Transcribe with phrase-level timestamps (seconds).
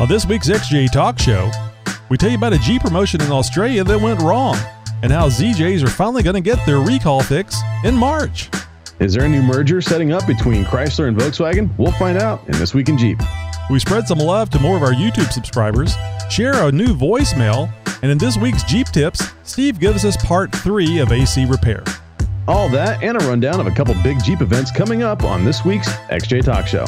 [0.00, 1.50] On this week's XJ Talk Show,
[2.08, 4.56] we tell you about a Jeep promotion in Australia that went wrong
[5.02, 8.48] and how ZJs are finally going to get their recall fix in March.
[9.00, 11.76] Is there a new merger setting up between Chrysler and Volkswagen?
[11.78, 13.18] We'll find out in This Week in Jeep.
[13.70, 15.96] We spread some love to more of our YouTube subscribers,
[16.30, 17.68] share a new voicemail,
[18.00, 21.82] and in this week's Jeep Tips, Steve gives us part three of AC repair.
[22.46, 25.64] All that and a rundown of a couple big Jeep events coming up on this
[25.64, 26.86] week's XJ Talk Show.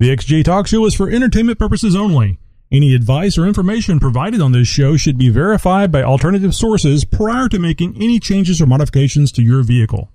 [0.00, 2.38] The XJ Talk Show is for entertainment purposes only.
[2.72, 7.50] Any advice or information provided on this show should be verified by alternative sources prior
[7.50, 10.10] to making any changes or modifications to your vehicle.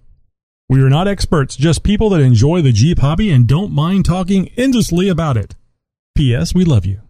[0.67, 4.49] We are not experts, just people that enjoy the Jeep hobby and don't mind talking
[4.57, 5.53] endlessly about it.
[6.15, 6.55] P.S.
[6.55, 7.01] We love you.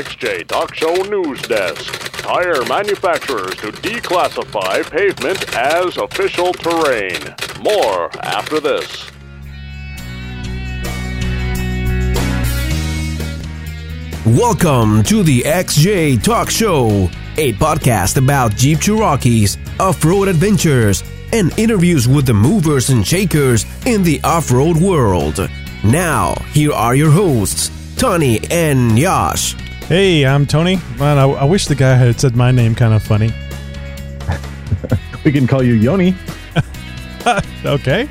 [0.00, 1.92] XJ Talk Show news desk.
[2.22, 7.20] Tire manufacturers to declassify pavement as official terrain.
[7.60, 9.10] More after this.
[14.24, 21.04] Welcome to the XJ Talk Show, a podcast about Jeep Cherokees, off road adventures,
[21.34, 25.46] and interviews with the movers and shakers in the off road world.
[25.84, 29.56] Now, here are your hosts, Tony and Yash.
[29.90, 30.76] Hey, I'm Tony.
[31.00, 33.32] Man, I, I wish the guy had said my name kind of funny.
[35.24, 36.14] We can call you Yoni.
[37.64, 38.08] Okay.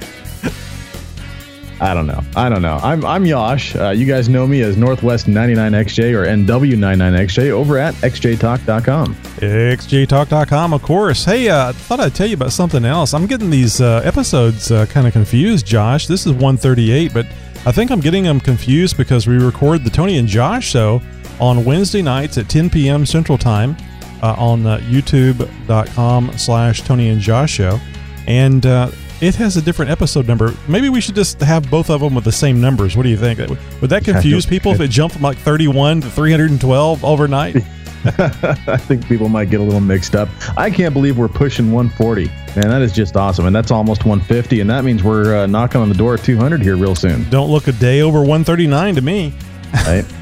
[1.81, 2.22] I don't know.
[2.35, 2.80] I don't know.
[2.83, 3.77] I'm I'm Yosh.
[3.77, 9.16] Uh, you guys know me as Northwest 99XJ or NW99XJ over at xjtalk.com.
[9.16, 11.23] XJTalk.com, of course.
[11.23, 13.13] Hey, uh, I thought I'd tell you about something else.
[13.13, 16.07] I'm getting these uh, episodes uh, kind of confused, Josh.
[16.07, 17.25] This is 138, but
[17.66, 21.01] I think I'm getting them confused because we record the Tony and Josh show
[21.39, 23.05] on Wednesday nights at 10 p.m.
[23.05, 23.75] Central Time
[24.22, 27.79] uh, on uh, youtube.com slash Tony and Josh show.
[28.27, 28.91] And uh,
[29.22, 30.53] it has a different episode number.
[30.67, 32.95] Maybe we should just have both of them with the same numbers.
[32.95, 33.39] What do you think?
[33.81, 37.57] Would that confuse people if it jumped from like 31 to 312 overnight?
[38.06, 40.29] I think people might get a little mixed up.
[40.56, 42.27] I can't believe we're pushing 140.
[42.27, 43.45] Man, that is just awesome.
[43.45, 44.61] And that's almost 150.
[44.61, 47.29] And that means we're uh, knocking on the door at 200 here real soon.
[47.29, 49.33] Don't look a day over 139 to me.
[49.85, 50.06] Right?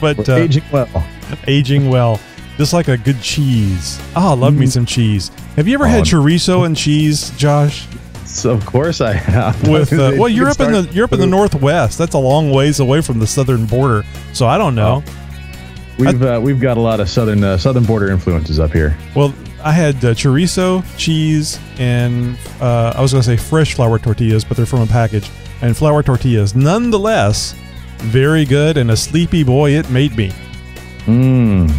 [0.00, 1.06] But uh, aging well.
[1.46, 2.20] aging well,
[2.56, 4.00] just like a good cheese.
[4.16, 5.30] Oh, I love me some cheese.
[5.56, 7.86] Have you ever had Oh, chorizo and cheese, Josh?
[8.24, 9.68] So of course I have.
[9.68, 11.98] With uh, well, you're up in the you're up in the northwest.
[11.98, 14.04] That's a long ways away from the southern border.
[14.32, 15.02] So I don't know.
[15.98, 18.96] We've uh, we've got a lot of southern uh, southern border influences up here.
[19.16, 19.34] Well,
[19.64, 24.44] I had uh, chorizo, cheese, and uh, I was going to say fresh flour tortillas,
[24.44, 25.28] but they're from a package.
[25.60, 27.56] And flour tortillas, nonetheless,
[27.98, 28.76] very good.
[28.76, 30.32] And a sleepy boy it made me.
[31.06, 31.70] Mmm.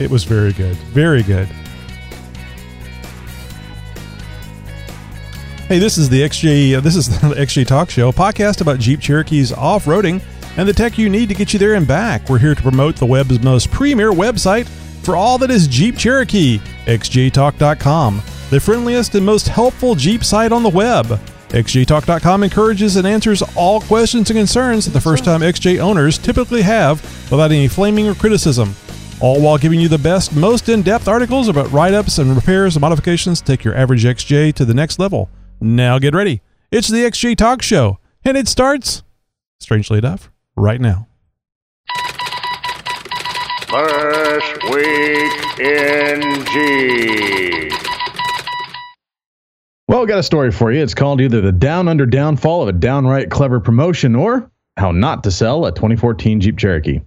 [0.00, 0.76] It was very good.
[0.76, 1.48] Very good.
[5.68, 6.76] Hey, this is the XJ.
[6.76, 10.22] Uh, this is the XJ Talk Show, a podcast about Jeep Cherokee's off-roading
[10.56, 12.28] and the tech you need to get you there and back.
[12.28, 14.68] We're here to promote the web's most premier website
[15.04, 20.62] for all that is Jeep Cherokee, xjtalk.com, the friendliest and most helpful Jeep site on
[20.62, 21.20] the web.
[21.54, 26.62] XJTalk.com encourages and answers all questions and concerns that the first time XJ owners typically
[26.62, 28.74] have without any flaming or criticism
[29.20, 32.76] all while giving you the best, most in depth articles about write ups and repairs
[32.76, 35.30] and modifications to take your average XJ to the next level.
[35.60, 36.42] Now get ready.
[36.70, 39.02] It's the XJ Talk Show, and it starts,
[39.60, 41.06] strangely enough, right now.
[43.70, 47.93] This week in Jeep.
[49.86, 50.82] Well, we got a story for you.
[50.82, 55.22] It's called either the down under downfall of a downright clever promotion or how not
[55.24, 57.00] to sell a 2014 Jeep Cherokee.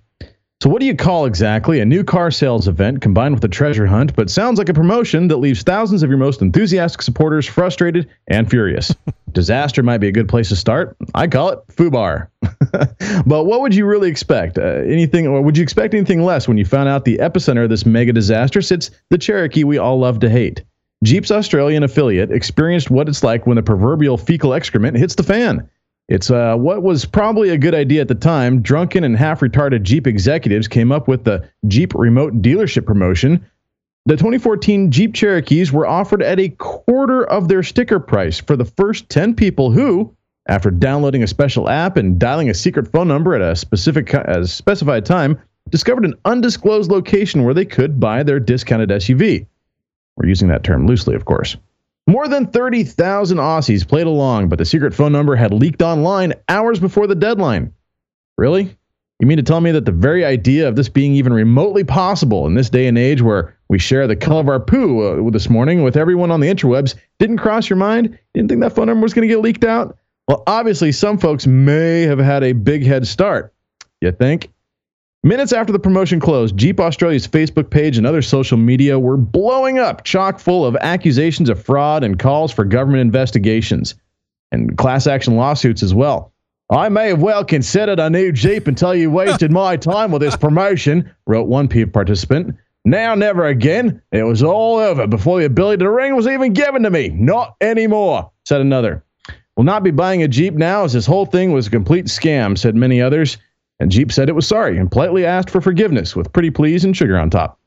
[0.62, 3.88] So, what do you call exactly a new car sales event combined with a treasure
[3.88, 8.08] hunt, but sounds like a promotion that leaves thousands of your most enthusiastic supporters frustrated
[8.28, 8.94] and furious?
[9.32, 10.96] Disaster might be a good place to start.
[11.16, 12.28] I call it FUBAR.
[13.26, 14.60] but what would you really expect?
[14.60, 17.72] Uh, anything, or would you expect anything less when you found out the epicenter of
[17.72, 20.64] this mega disaster sits the Cherokee we all love to hate?
[21.04, 25.70] Jeep's Australian affiliate experienced what it's like when the proverbial fecal excrement hits the fan.
[26.10, 28.62] It's uh, what was probably a good idea at the time.
[28.62, 33.46] Drunken and half retarded Jeep executives came up with the Jeep remote dealership promotion.
[34.06, 38.66] The 2014 Jeep Cherokees were offered at a quarter of their sticker price for the
[38.66, 40.16] first 10 people who,
[40.48, 44.48] after downloading a special app and dialing a secret phone number at a specific a
[44.48, 45.38] specified time,
[45.70, 49.46] discovered an undisclosed location where they could buy their discounted SUV.
[50.18, 51.56] We're using that term loosely, of course.
[52.08, 56.80] More than 30,000 Aussies played along, but the secret phone number had leaked online hours
[56.80, 57.74] before the deadline.
[58.38, 58.76] Really?
[59.20, 62.46] You mean to tell me that the very idea of this being even remotely possible
[62.46, 65.50] in this day and age where we share the color of our poo uh, this
[65.50, 68.18] morning with everyone on the interwebs didn't cross your mind?
[68.34, 69.98] Didn't think that phone number was going to get leaked out?
[70.28, 73.54] Well, obviously, some folks may have had a big head start.
[74.02, 74.52] You think?
[75.28, 79.78] Minutes after the promotion closed, Jeep Australia's Facebook page and other social media were blowing
[79.78, 83.96] up, chock full of accusations of fraud and calls for government investigations
[84.54, 86.32] and class action lawsuits as well.
[86.72, 90.38] I may have well considered a new Jeep until you wasted my time with this
[90.38, 92.56] promotion, wrote one participant.
[92.86, 94.02] Now, never again.
[94.14, 97.10] It was all over before the ability to ring was even given to me.
[97.10, 99.04] Not anymore, said another.
[99.58, 102.58] Will not be buying a Jeep now as this whole thing was a complete scam,
[102.58, 103.38] said many others.
[103.80, 106.96] And Jeep said it was sorry and politely asked for forgiveness with pretty please and
[106.96, 107.60] sugar on top.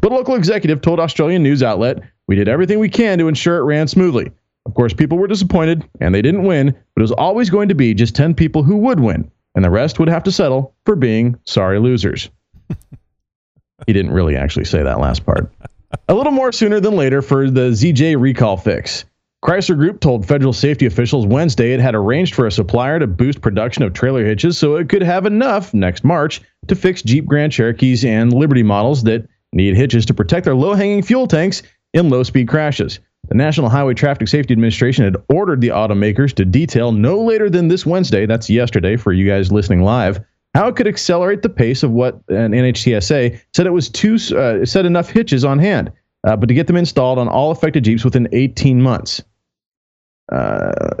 [0.00, 3.58] But a local executive told Australian news outlet, We did everything we can to ensure
[3.58, 4.30] it ran smoothly.
[4.66, 7.74] Of course, people were disappointed and they didn't win, but it was always going to
[7.74, 10.96] be just 10 people who would win, and the rest would have to settle for
[10.96, 12.30] being sorry losers.
[13.86, 15.50] he didn't really actually say that last part.
[16.08, 19.04] A little more sooner than later for the ZJ recall fix.
[19.42, 23.40] Chrysler Group told federal safety officials Wednesday it had arranged for a supplier to boost
[23.40, 27.50] production of trailer hitches so it could have enough next March to fix Jeep Grand
[27.50, 31.62] Cherokees and Liberty models that need hitches to protect their low hanging fuel tanks
[31.94, 33.00] in low speed crashes.
[33.28, 37.68] The National Highway Traffic Safety Administration had ordered the automakers to detail no later than
[37.68, 40.20] this Wednesday, that's yesterday for you guys listening live,
[40.54, 44.66] how it could accelerate the pace of what an NHTSA said it was too uh,
[44.66, 45.92] said enough hitches on hand,
[46.24, 49.22] uh, but to get them installed on all affected Jeeps within 18 months.
[50.30, 50.92] Uh,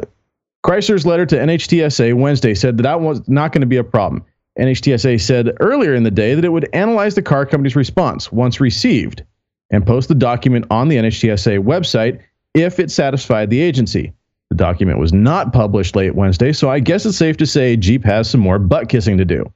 [0.64, 4.24] Chrysler's letter to NHTSA Wednesday said that that was not going to be a problem.
[4.58, 8.60] NHTSA said earlier in the day that it would analyze the car company's response once
[8.60, 9.22] received
[9.70, 12.20] and post the document on the NHTSA website
[12.54, 14.12] if it satisfied the agency.
[14.50, 18.04] The document was not published late Wednesday, so I guess it's safe to say Jeep
[18.04, 19.50] has some more butt kissing to do.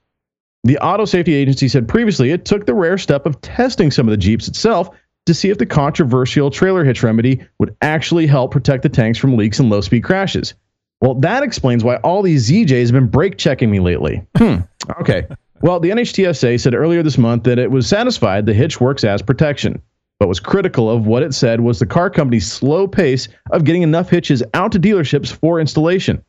[0.63, 4.11] The Auto Safety Agency said previously it took the rare step of testing some of
[4.11, 4.89] the Jeeps itself
[5.25, 9.37] to see if the controversial trailer hitch remedy would actually help protect the tanks from
[9.37, 10.53] leaks and low speed crashes.
[11.01, 14.25] Well, that explains why all these ZJs have been brake checking me lately.
[14.37, 14.57] Hmm.
[15.01, 15.27] Okay.
[15.61, 19.21] Well, the NHTSA said earlier this month that it was satisfied the hitch works as
[19.21, 19.81] protection,
[20.19, 23.81] but was critical of what it said was the car company's slow pace of getting
[23.81, 26.23] enough hitches out to dealerships for installation.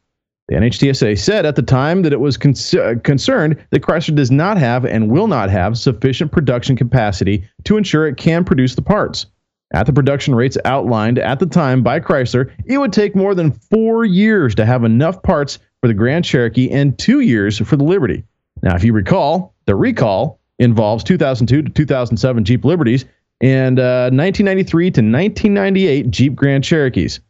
[0.49, 4.31] The NHTSA said at the time that it was con- uh, concerned that Chrysler does
[4.31, 8.83] not have and will not have sufficient production capacity to ensure it can produce the
[8.83, 9.27] parts.
[9.73, 13.51] At the production rates outlined at the time by Chrysler, it would take more than
[13.51, 17.83] four years to have enough parts for the Grand Cherokee and two years for the
[17.83, 18.23] Liberty.
[18.63, 23.05] Now, if you recall, the recall involves 2002 to 2007 Jeep Liberties
[23.41, 27.21] and uh, 1993 to 1998 Jeep Grand Cherokees.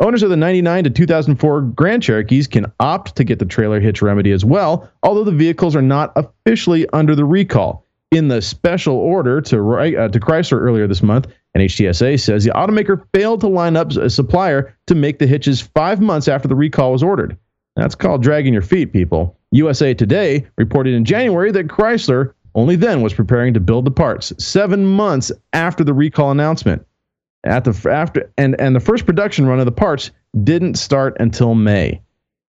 [0.00, 4.02] Owners of the 99 to 2004 Grand Cherokees can opt to get the trailer hitch
[4.02, 7.84] remedy as well, although the vehicles are not officially under the recall.
[8.12, 13.04] In the special order to, uh, to Chrysler earlier this month, NHTSA says the automaker
[13.12, 16.92] failed to line up a supplier to make the hitches five months after the recall
[16.92, 17.36] was ordered.
[17.74, 19.36] That's called dragging your feet, people.
[19.50, 24.32] USA Today reported in January that Chrysler only then was preparing to build the parts,
[24.38, 26.86] seven months after the recall announcement
[27.46, 30.10] at the after and and the first production run of the parts
[30.44, 32.00] didn't start until May.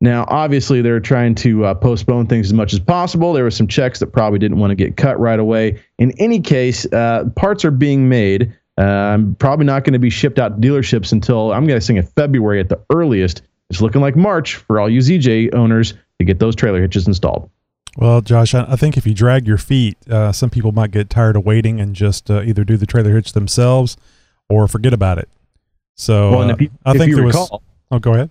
[0.01, 3.31] Now, obviously, they're trying to uh, postpone things as much as possible.
[3.31, 5.81] There were some checks that probably didn't want to get cut right away.
[5.97, 8.53] In any case, uh, parts are being made.
[8.77, 12.59] Uh, probably not going to be shipped out to dealerships until I'm guessing in February
[12.59, 13.43] at the earliest.
[13.69, 17.49] It's looking like March for all you ZJ owners to get those trailer hitches installed.
[17.95, 21.37] Well, Josh, I think if you drag your feet, uh, some people might get tired
[21.37, 23.95] of waiting and just uh, either do the trailer hitch themselves
[24.49, 25.29] or forget about it.
[25.95, 27.61] So well, uh, you, I think there recall, was.
[27.91, 28.29] Oh, go ahead.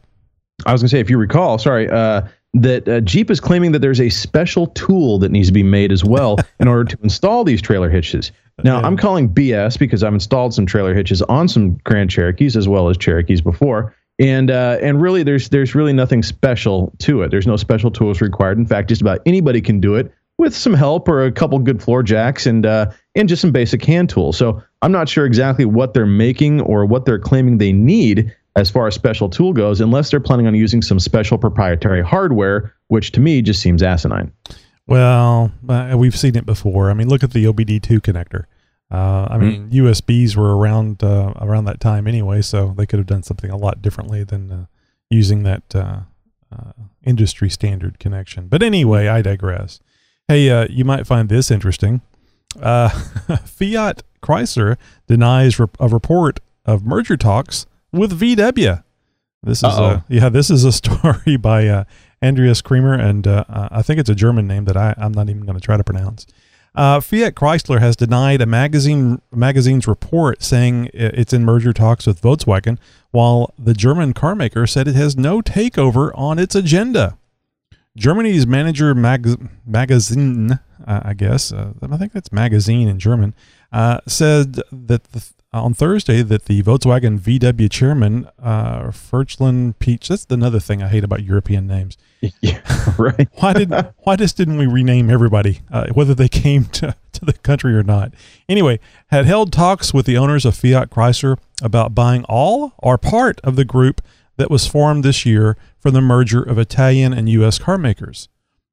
[0.67, 2.23] I was going to say, if you recall, sorry, uh,
[2.55, 5.91] that uh, Jeep is claiming that there's a special tool that needs to be made
[5.91, 8.33] as well in order to install these trailer hitches.
[8.63, 8.87] Now, yeah.
[8.87, 12.89] I'm calling BS because I've installed some trailer hitches on some Grand Cherokees as well
[12.89, 17.31] as Cherokees before, and uh, and really, there's there's really nothing special to it.
[17.31, 18.59] There's no special tools required.
[18.59, 21.83] In fact, just about anybody can do it with some help or a couple good
[21.83, 24.37] floor jacks and uh, and just some basic hand tools.
[24.37, 28.71] So I'm not sure exactly what they're making or what they're claiming they need as
[28.71, 33.13] far as special tool goes, unless they're planning on using some special proprietary hardware, which
[33.13, 34.31] to me just seems asinine.
[34.87, 36.91] Well, uh, we've seen it before.
[36.91, 38.45] I mean, look at the OBD2 connector.
[38.93, 39.87] Uh, I mean, mm-hmm.
[39.87, 43.57] USBs were around uh, around that time anyway, so they could have done something a
[43.57, 44.67] lot differently than uh,
[45.09, 46.01] using that uh,
[46.55, 48.49] uh, industry standard connection.
[48.49, 49.81] But anyway, I digress.
[50.29, 52.03] Hey, you might find this interesting.
[52.61, 52.89] Uh,
[53.45, 58.83] Fiat Chrysler denies rep- a report of merger talks with VW.
[59.43, 59.85] This is Uh-oh.
[59.85, 61.85] a, yeah, this is a story by uh,
[62.23, 65.43] Andreas Cremer, and uh, I think it's a German name that I, I'm not even
[65.43, 66.27] going to try to pronounce.
[66.75, 72.23] Uh, Fiat Chrysler has denied a magazine magazine's report saying it's in merger talks with
[72.23, 72.79] Volkswagen,
[73.11, 77.19] while the German carmaker said it has no takeover on its agenda.
[77.95, 83.35] Germany's manager mag- magazine, uh, I guess, uh, I think that's magazine in German,
[83.73, 90.27] uh, said that the, on Thursday that the Volkswagen VW chairman, uh, Ferchlin Peach, that's
[90.31, 91.99] another thing I hate about European names.
[92.41, 92.61] yeah,
[92.99, 93.29] right.
[93.41, 97.33] Why did why just didn't we rename everybody, uh, whether they came to, to the
[97.33, 98.15] country or not?
[98.49, 103.41] Anyway, had held talks with the owners of Fiat Chrysler about buying all or part
[103.43, 104.01] of the group
[104.37, 107.59] that was formed this year from the merger of Italian and U.S.
[107.59, 108.29] car makers.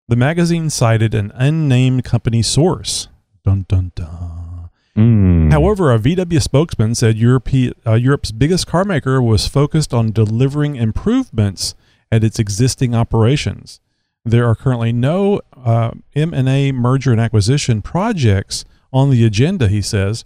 [0.10, 3.10] The magazine cited an unnamed company source.
[3.46, 4.72] Dun dun dun.
[4.98, 5.52] Mm.
[5.52, 7.50] However, a VW spokesman said Europe,
[7.86, 11.76] uh, Europe's biggest car maker was focused on delivering improvements
[12.12, 13.82] at its existing operations.
[14.26, 20.26] There are currently no uh, M&A merger and acquisition projects on the agenda, he says.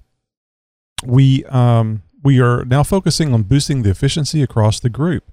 [1.06, 5.30] We um, we are now focusing on boosting the efficiency across the group.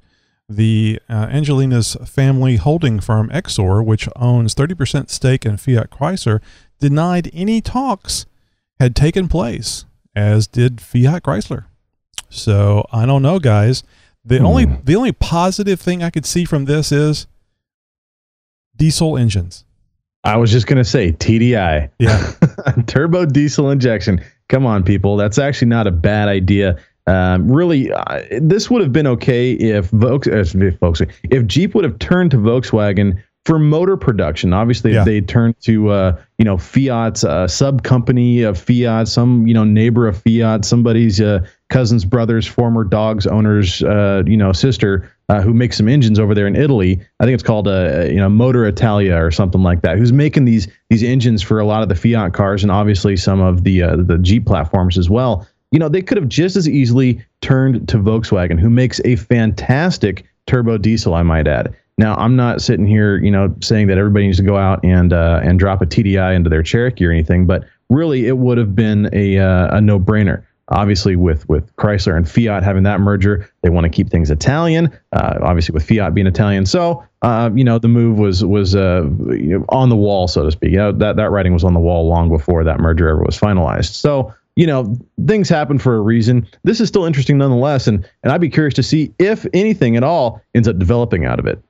[0.52, 6.40] The uh, Angelina's family holding firm Exor, which owns 30% stake in Fiat Chrysler,
[6.80, 8.26] denied any talks
[8.80, 9.85] had taken place,
[10.16, 11.66] as did Fiat Chrysler.
[12.28, 13.85] So I don't know, guys.
[14.25, 14.75] The only Hmm.
[14.85, 17.26] the only positive thing I could see from this is
[18.76, 19.64] diesel engines.
[20.25, 21.88] I was just gonna say TDI.
[21.99, 22.33] Yeah.
[22.87, 24.21] turbo diesel injection.
[24.49, 25.16] Come on, people.
[25.16, 26.76] That's actually not a bad idea.
[27.10, 31.74] Um, really, uh, this would have been okay if Volks, uh, if Volkswagen, if Jeep
[31.74, 34.52] would have turned to Volkswagen for motor production.
[34.52, 35.00] Obviously, Yeah.
[35.00, 39.54] if they turned to uh, you know Fiat's uh, sub company of Fiat, some you
[39.54, 45.10] know neighbor of Fiat, somebody's uh, cousin's brother's former dog's owner's uh, you know sister
[45.30, 47.00] uh, who makes some engines over there in Italy.
[47.20, 49.96] I think it's called uh, you know Motor Italia or something like that.
[49.98, 53.40] Who's making these these engines for a lot of the Fiat cars and obviously some
[53.40, 55.46] of the uh, the Jeep platforms as well.
[55.70, 60.26] You know they could have just as easily turned to Volkswagen, who makes a fantastic
[60.46, 61.74] turbo diesel, I might add.
[62.00, 65.12] Now, I'm not sitting here, you know, saying that everybody needs to go out and
[65.12, 68.74] uh, and drop a TDI into their Cherokee or anything, but really, it would have
[68.74, 70.42] been a uh, a no brainer.
[70.68, 74.90] Obviously, with with Chrysler and Fiat having that merger, they want to keep things Italian.
[75.12, 79.02] Uh, obviously, with Fiat being Italian, so uh, you know the move was was uh,
[79.68, 80.70] on the wall, so to speak.
[80.70, 83.38] You know, that that writing was on the wall long before that merger ever was
[83.38, 83.92] finalized.
[83.92, 84.94] So you know
[85.26, 86.46] things happen for a reason.
[86.64, 90.02] This is still interesting nonetheless, and and I'd be curious to see if anything at
[90.02, 91.62] all ends up developing out of it.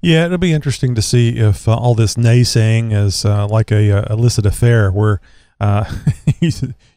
[0.00, 3.92] Yeah, it'll be interesting to see if uh, all this naysaying is uh, like a,
[3.92, 5.20] uh illicit affair where
[5.60, 5.84] uh,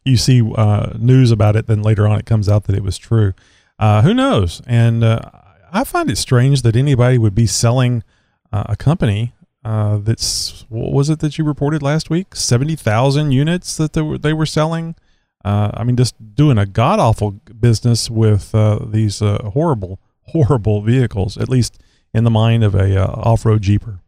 [0.04, 2.98] you, see uh, news about it, then later on it comes out that it was
[2.98, 3.34] true.
[3.78, 4.64] Uh, who knows?
[4.66, 8.04] And I find it strange that anybody would be selling
[8.52, 12.36] a company that's what was it that you reported last week?
[12.36, 14.96] Seventy thousand units that they were they were selling.
[15.44, 20.82] Uh, I mean, just doing a god awful business with uh, these uh, horrible horrible
[20.82, 21.38] vehicles.
[21.38, 21.82] At least
[22.14, 24.00] in the mind of a uh, off-road jeeper.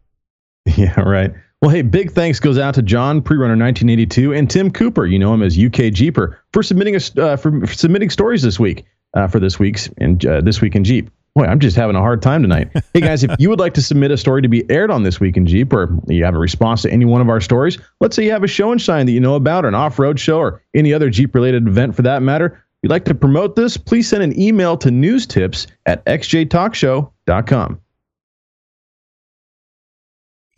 [0.77, 1.33] Yeah, right.
[1.61, 5.05] Well, hey, big thanks goes out to John Prerunner 1982 and Tim Cooper.
[5.05, 8.59] You know him as UK Jeeper for submitting a, uh, for, for submitting stories this
[8.59, 11.09] week uh, for this week's and uh, this week in Jeep.
[11.35, 12.69] Boy, I'm just having a hard time tonight.
[12.93, 15.19] hey guys, if you would like to submit a story to be aired on this
[15.19, 18.15] week in Jeep, or you have a response to any one of our stories, let's
[18.15, 20.37] say you have a show and shine that you know about, or an off-road show,
[20.37, 22.45] or any other Jeep-related event for that matter.
[22.45, 27.79] If you'd like to promote this, please send an email to newstips at xjtalkshow.com.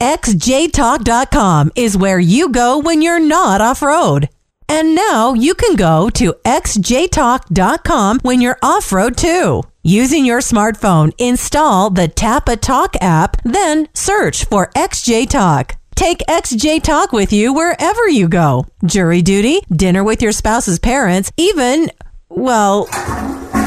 [0.01, 4.27] XJTalk.com is where you go when you're not off road.
[4.67, 9.63] And now you can go to XJTalk.com when you're off road too.
[9.87, 15.75] Using your smartphone, install the Tapatalk app, then search for XJ Talk.
[15.95, 18.65] Take XJ Talk with you wherever you go.
[18.83, 21.91] Jury duty, dinner with your spouse's parents, even,
[22.29, 22.89] well,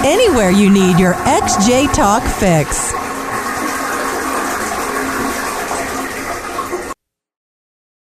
[0.04, 2.92] anywhere you need your XJ Talk fix.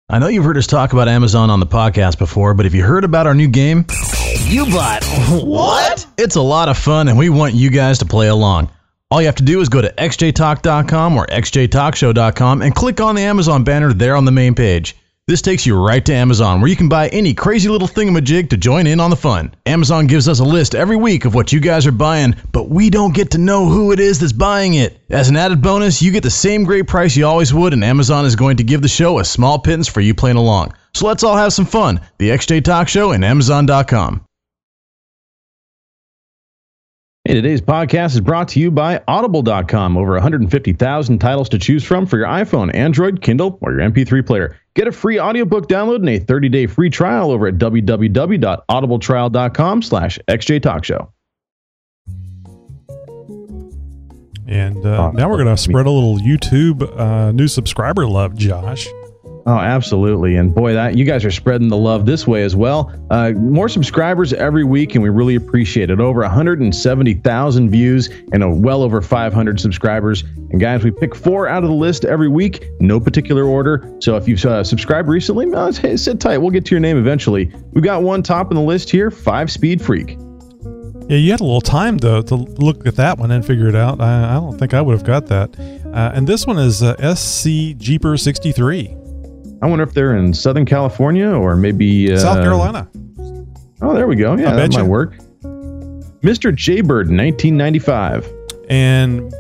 [0.09, 2.85] I know you've heard us talk about Amazon on the podcast before, but have you
[2.85, 3.87] heard about our new game?
[4.41, 5.05] You bought
[5.43, 6.07] what?
[6.19, 8.71] It's a lot of fun, and we want you guys to play along.
[9.11, 13.23] All you have to do is go to xjtalk.com or xjtalkshow.com and click on the
[13.23, 14.97] Amazon banner there on the main page.
[15.27, 18.59] This takes you right to Amazon, where you can buy any crazy little thingamajig to
[18.59, 19.55] join in on the fun.
[19.65, 22.91] Amazon gives us a list every week of what you guys are buying, but we
[22.91, 25.01] don't get to know who it is that's buying it.
[25.09, 28.27] As an added bonus, you get the same great price you always would, and Amazon
[28.27, 30.75] is going to give the show a small pittance for you playing along.
[30.93, 32.03] So let's all have some fun.
[32.19, 34.27] The XJ Talk Show and Amazon.com.
[37.27, 39.97] Hey, today's podcast is brought to you by Audible.com.
[39.97, 44.61] Over 150,000 titles to choose from for your iPhone, Android, Kindle, or your MP3 player.
[44.75, 51.09] Get a free audiobook download and a 30-day free trial over at www.audibletrial.com slash xjtalkshow.
[54.47, 58.87] And uh, now we're going to spread a little YouTube uh, new subscriber love, Josh.
[59.47, 60.37] Oh, absolutely.
[60.37, 62.91] And boy, that you guys are spreading the love this way as well.
[63.11, 66.01] Uh, more subscribers every week, and we really appreciate it.
[66.01, 70.23] Over 170,000 views and a well over 500 subscribers.
[70.23, 73.95] And guys, we pick four out of the list every week, no particular order.
[74.01, 76.39] So if you've uh, subscribed recently, uh, hey, sit tight.
[76.39, 77.53] We'll get to your name eventually.
[77.73, 80.17] We've got one top in the list here, Five Speed Freak.
[81.07, 83.75] Yeah, you had a little time though to look at that one and figure it
[83.75, 84.01] out.
[84.01, 85.55] I, I don't think I would have got that.
[85.93, 89.04] Uh, and this one is uh, SC Jeeper 63.
[89.63, 92.89] I wonder if they're in Southern California or maybe uh, South Carolina.
[93.81, 94.37] Oh, there we go.
[94.37, 94.85] Yeah, that might you.
[94.85, 95.15] work.
[96.23, 96.55] Mr.
[96.55, 98.31] Jaybird, 1995.
[98.69, 99.31] And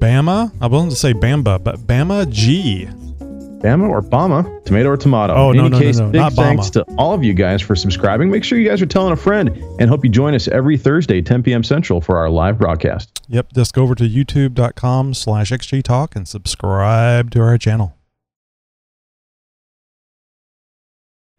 [0.00, 2.86] Bama, I wasn't to say Bamba, but Bama G.
[3.62, 5.34] Bama or Bama, tomato or tomato.
[5.34, 6.84] Oh, In no, any no, case, no, no, big not thanks Bama.
[6.86, 8.28] to all of you guys for subscribing.
[8.30, 11.22] Make sure you guys are telling a friend and hope you join us every Thursday,
[11.22, 11.62] 10 p.m.
[11.62, 13.20] Central for our live broadcast.
[13.28, 17.96] Yep, just go over to youtube.com slash xjtalk and subscribe to our channel.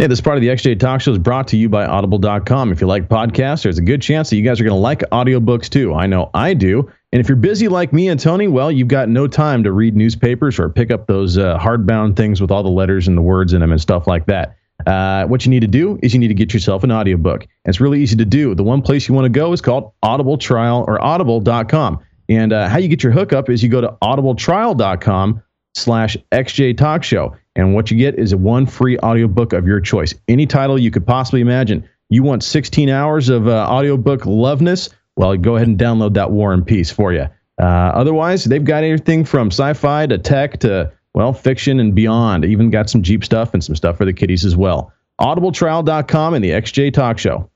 [0.03, 2.74] Hey, this part of the XJ Talk Show is brought to you by Audible.com.
[2.74, 5.00] If you like podcasts, there's a good chance that you guys are going to like
[5.13, 5.93] audiobooks too.
[5.93, 6.91] I know I do.
[7.13, 9.95] And if you're busy like me and Tony, well, you've got no time to read
[9.95, 13.53] newspapers or pick up those uh, hardbound things with all the letters and the words
[13.53, 14.57] in them and stuff like that.
[14.86, 17.43] Uh, what you need to do is you need to get yourself an audiobook.
[17.43, 18.53] And it's really easy to do.
[18.55, 22.03] The one place you want to go is called Audible Trial or Audible.com.
[22.27, 25.41] And uh, how you get your hookup is you go to audibletrial.com
[25.74, 27.36] slash XJ Talk Show.
[27.56, 30.13] And what you get is one free audiobook of your choice.
[30.27, 31.88] Any title you could possibly imagine.
[32.10, 34.89] You want 16 hours of uh, audiobook loveness?
[35.15, 37.28] Well, go ahead and download that War and Peace for you.
[37.62, 42.45] Uh, otherwise, they've got everything from sci-fi to tech to well, fiction and beyond.
[42.45, 44.91] Even got some Jeep stuff and some stuff for the kiddies as well.
[45.21, 47.50] AudibleTrial.com and the XJ Talk Show.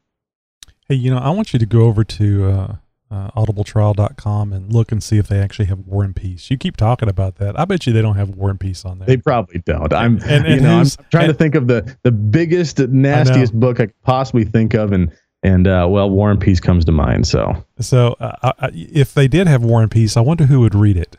[0.88, 2.76] Hey, you know, I want you to go over to uh,
[3.10, 6.52] uh, audibletrial.com and look and see if they actually have War and Peace.
[6.52, 7.60] You keep talking about that.
[7.60, 9.08] I bet you they don't have War and Peace on there.
[9.08, 9.94] They probably don't.
[9.94, 13.58] I'm, and, and you know, I'm trying and, to think of the the biggest, nastiest
[13.58, 15.12] book I could possibly think of, and
[15.44, 17.28] and uh, well, War and Peace comes to mind.
[17.28, 20.76] So, so uh, I, if they did have War and Peace, I wonder who would
[20.76, 21.18] read it.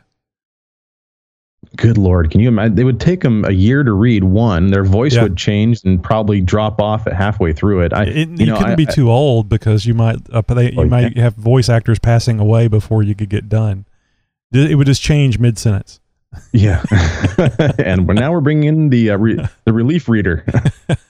[1.75, 2.75] Good lord, can you imagine?
[2.75, 4.67] They would take them a year to read one.
[4.67, 5.23] Their voice yeah.
[5.23, 7.93] would change and probably drop off at halfway through it.
[7.93, 10.71] I, it, you, you know, couldn't I, be too old because you might uh, they,
[10.71, 11.23] you oh, might yeah.
[11.23, 13.85] have voice actors passing away before you could get done.
[14.51, 15.99] It would just change mid sentence.
[16.51, 16.83] Yeah,
[17.77, 20.45] and we're, now we're bringing in the uh, re, the relief reader.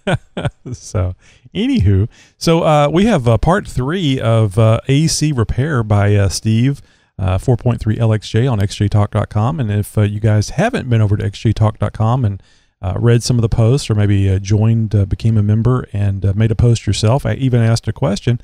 [0.74, 1.16] so,
[1.54, 2.08] anywho,
[2.38, 6.82] so uh, we have uh, part three of uh, AC repair by uh, Steve
[7.20, 9.60] uh, 4.3 LXJ on xjtalk.com.
[9.60, 12.42] And if uh, you guys haven't been over to xjtalk.com and
[12.82, 16.26] uh, read some of the posts or maybe uh, joined, uh, became a member, and
[16.26, 18.40] uh, made a post yourself, I even asked a question.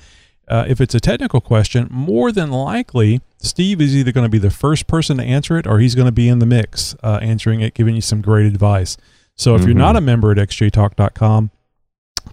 [0.50, 4.52] if it's a technical question, more than likely, Steve is either going to be the
[4.52, 7.74] first person to answer it or he's going to be in the mix answering it,
[7.74, 8.98] giving you some great advice.
[9.38, 9.70] So if mm-hmm.
[9.70, 11.52] you're not a member at xjtalk.com,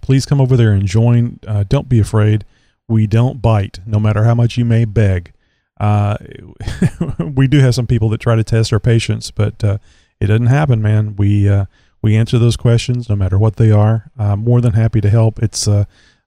[0.01, 1.39] please come over there and join.
[1.69, 2.43] don't be afraid.
[2.89, 5.31] We don't bite, no matter how much you may beg.
[5.83, 6.15] Uh,
[7.35, 9.77] we do have some people that try to test our patience, but uh,
[10.21, 11.17] it doesn't happen, man.
[11.17, 11.65] We uh,
[12.01, 14.09] we answer those questions no matter what they are.
[14.37, 15.43] more than happy to help.
[15.43, 15.83] It's uh,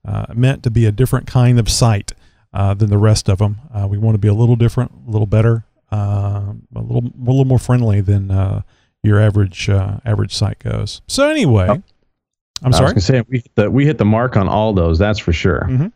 [0.06, 2.12] uh, meant to be a different kind of site
[2.52, 3.60] uh, than the rest of them.
[3.88, 7.58] we want to be a little different, a little better, a little a little more
[7.58, 8.62] friendly than
[9.02, 11.00] your average average site goes.
[11.08, 11.66] So anyway.
[11.70, 11.82] Oh.
[12.62, 12.98] I'm sorry.
[13.02, 14.98] Say we hit, the, we hit the mark on all those.
[14.98, 15.66] That's for sure.
[15.68, 15.88] Mm-hmm.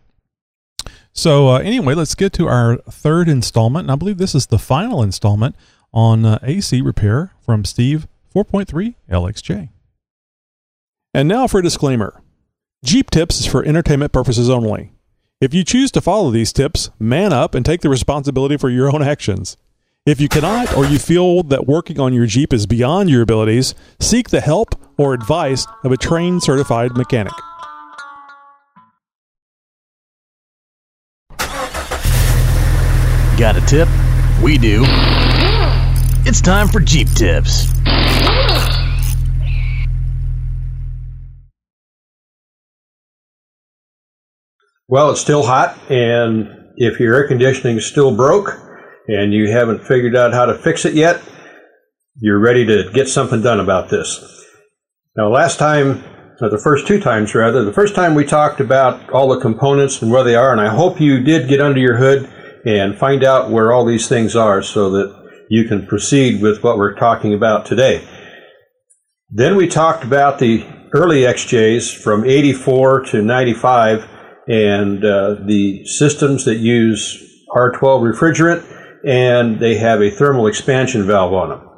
[1.12, 4.58] So uh, anyway, let's get to our third installment, and I believe this is the
[4.58, 5.56] final installment
[5.92, 9.70] on uh, AC repair from Steve 4.3 LXJ.
[11.12, 12.22] And now for a disclaimer.
[12.84, 14.92] Jeep Tips is for entertainment purposes only.
[15.40, 18.94] If you choose to follow these tips, man up and take the responsibility for your
[18.94, 19.56] own actions.
[20.06, 23.74] If you cannot or you feel that working on your Jeep is beyond your abilities,
[23.98, 27.34] seek the help or advice of a trained certified mechanic.
[33.40, 33.88] Got a tip?
[34.42, 34.84] We do.
[36.26, 37.72] It's time for Jeep Tips.
[44.88, 48.60] Well, it's still hot, and if your air conditioning is still broke
[49.08, 51.22] and you haven't figured out how to fix it yet,
[52.16, 54.22] you're ready to get something done about this.
[55.16, 56.04] Now, last time
[56.42, 57.64] or the first two times rather.
[57.64, 60.68] The first time we talked about all the components and where they are, and I
[60.68, 62.30] hope you did get under your hood
[62.64, 66.78] and find out where all these things are so that you can proceed with what
[66.78, 68.06] we're talking about today.
[69.30, 74.08] Then we talked about the early XJs from 84 to 95
[74.48, 78.66] and uh, the systems that use R12 refrigerant
[79.04, 81.68] and they have a thermal expansion valve on them.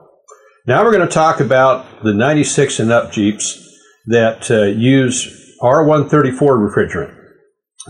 [0.66, 3.59] Now we're going to talk about the 96 and up Jeeps
[4.07, 7.16] that uh, use R134 refrigerant.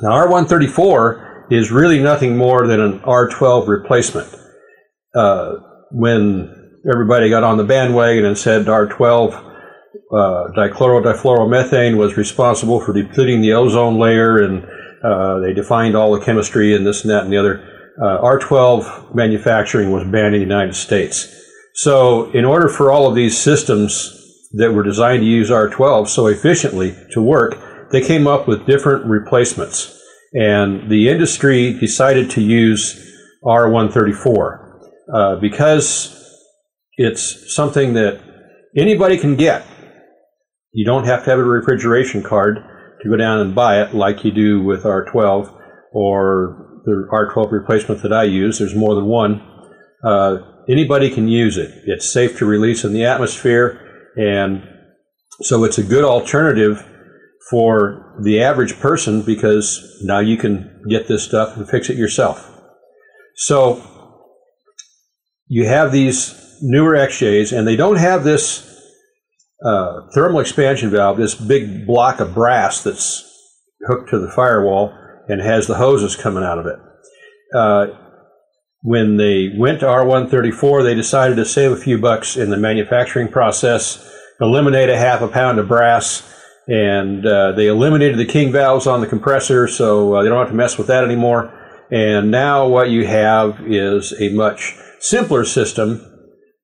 [0.02, 4.29] Now R134 is really nothing more than an R12 replacement.
[5.15, 5.57] Uh,
[5.91, 9.35] when everybody got on the bandwagon and said R12
[10.12, 14.65] uh, dichlorodifluoromethane was responsible for depleting the ozone layer, and
[15.05, 17.69] uh, they defined all the chemistry and this and that and the other.
[18.03, 21.29] Uh, R12 manufacturing was banned in the United States.
[21.75, 24.19] So, in order for all of these systems
[24.53, 29.07] that were designed to use R12 so efficiently to work, they came up with different
[29.07, 29.99] replacements.
[30.35, 32.99] And the industry decided to use
[33.45, 34.81] R134
[35.12, 36.18] uh, because
[36.97, 38.21] it's something that
[38.77, 39.66] anybody can get.
[40.73, 42.59] You don't have to have a refrigeration card
[43.03, 45.55] to go down and buy it like you do with R12
[45.92, 48.59] or the R12 replacement that I use.
[48.59, 49.42] There's more than one.
[50.03, 51.71] Uh, anybody can use it.
[51.87, 54.66] It's safe to release in the atmosphere, and
[55.42, 56.85] so it's a good alternative
[57.53, 62.51] for the average person because now you can get this stuff and fix it yourself.
[63.37, 63.83] So
[65.49, 68.67] you have these newer XJs, and they don't have this
[69.62, 73.23] uh, thermal expansion valve, this big block of brass that's
[73.87, 74.97] hooked to the firewall
[75.29, 76.79] and has the hoses coming out of it.
[77.55, 77.87] Uh,
[78.81, 83.29] when they went to R134, they decided to save a few bucks in the manufacturing
[83.29, 84.11] process,
[84.41, 86.23] eliminate a half a pound of brass,
[86.68, 90.48] and uh, they eliminated the king valves on the compressor, so uh, they don't have
[90.48, 91.59] to mess with that anymore.
[91.90, 96.01] And now what you have is a much simpler system,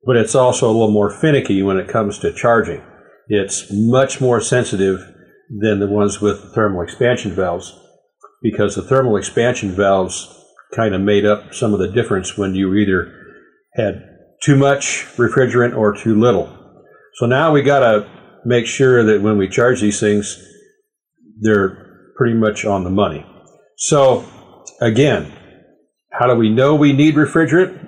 [0.05, 2.83] but it's also a little more finicky when it comes to charging.
[3.29, 5.01] It's much more sensitive
[5.51, 7.79] than the ones with thermal expansion valves
[8.43, 10.35] because the thermal expansion valves
[10.75, 13.13] kind of made up some of the difference when you either
[13.75, 14.03] had
[14.43, 16.55] too much refrigerant or too little.
[17.15, 18.18] So now we got to
[18.49, 20.43] make sure that when we charge these things,
[21.41, 23.25] they're pretty much on the money.
[23.77, 24.25] So
[24.81, 25.33] again,
[26.11, 27.87] how do we know we need refrigerant?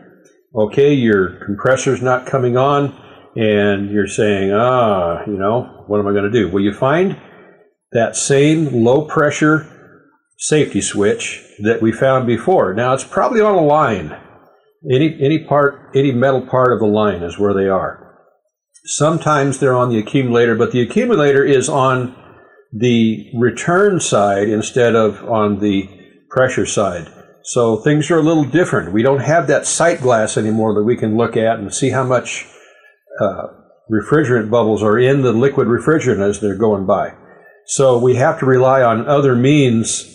[0.55, 2.97] Okay, your compressor's not coming on
[3.35, 6.49] and you're saying, ah, you know, what am I going to do?
[6.49, 7.17] Well, you find
[7.93, 9.67] that same low pressure
[10.39, 12.75] safety switch that we found before.
[12.75, 14.17] Now it's probably on a line.
[14.91, 18.10] Any any part any metal part of the line is where they are.
[18.85, 22.17] Sometimes they're on the accumulator, but the accumulator is on
[22.73, 25.89] the return side instead of on the
[26.31, 27.13] pressure side.
[27.43, 28.93] So things are a little different.
[28.93, 32.05] We don't have that sight glass anymore that we can look at and see how
[32.05, 32.47] much
[33.21, 33.49] uh,
[33.91, 37.15] refrigerant bubbles are in the liquid refrigerant as they're going by.
[37.67, 40.07] So we have to rely on other means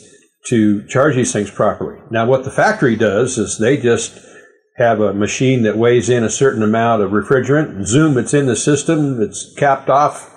[0.47, 1.99] to charge these things properly.
[2.12, 4.17] Now, what the factory does is they just
[4.77, 7.85] have a machine that weighs in a certain amount of refrigerant.
[7.85, 10.31] Zoom, it's in the system, it's capped off,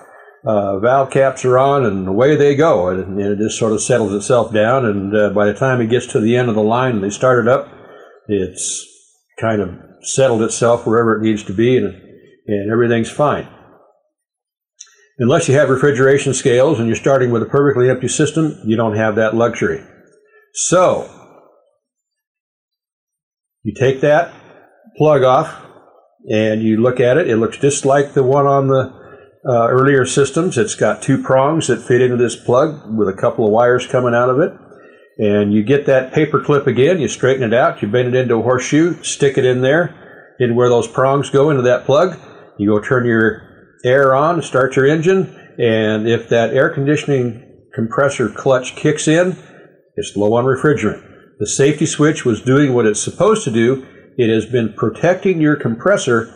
[0.45, 2.89] uh, valve caps are on, and away they go.
[2.89, 4.85] And, it just sort of settles itself down.
[4.85, 7.11] And uh, by the time it gets to the end of the line and they
[7.11, 7.69] start it up,
[8.29, 8.87] it's
[9.41, 9.71] kind of
[10.03, 11.87] settled itself wherever it needs to be, and,
[12.47, 13.49] and everything's fine.
[15.19, 18.97] Unless you have refrigeration scales and you're starting with a perfectly empty system, you don't
[18.97, 19.85] have that luxury.
[20.55, 21.18] So,
[23.63, 24.33] you take that
[24.97, 25.65] plug off
[26.31, 27.29] and you look at it.
[27.29, 28.93] It looks just like the one on the
[29.49, 30.59] uh, earlier systems.
[30.59, 34.15] It's got two prongs that fit into this plug with a couple of wires coming
[34.15, 34.53] out of it.
[35.19, 38.37] And you get that paper clip again, you straighten it out, you bend it into
[38.37, 42.17] a horseshoe, stick it in there, in where those prongs go into that plug.
[42.57, 43.43] You go turn your
[43.85, 47.45] air on, start your engine, and if that air conditioning
[47.75, 49.37] compressor clutch kicks in,
[49.97, 51.05] it's low on refrigerant.
[51.39, 53.87] The safety switch was doing what it's supposed to do.
[54.17, 56.35] It has been protecting your compressor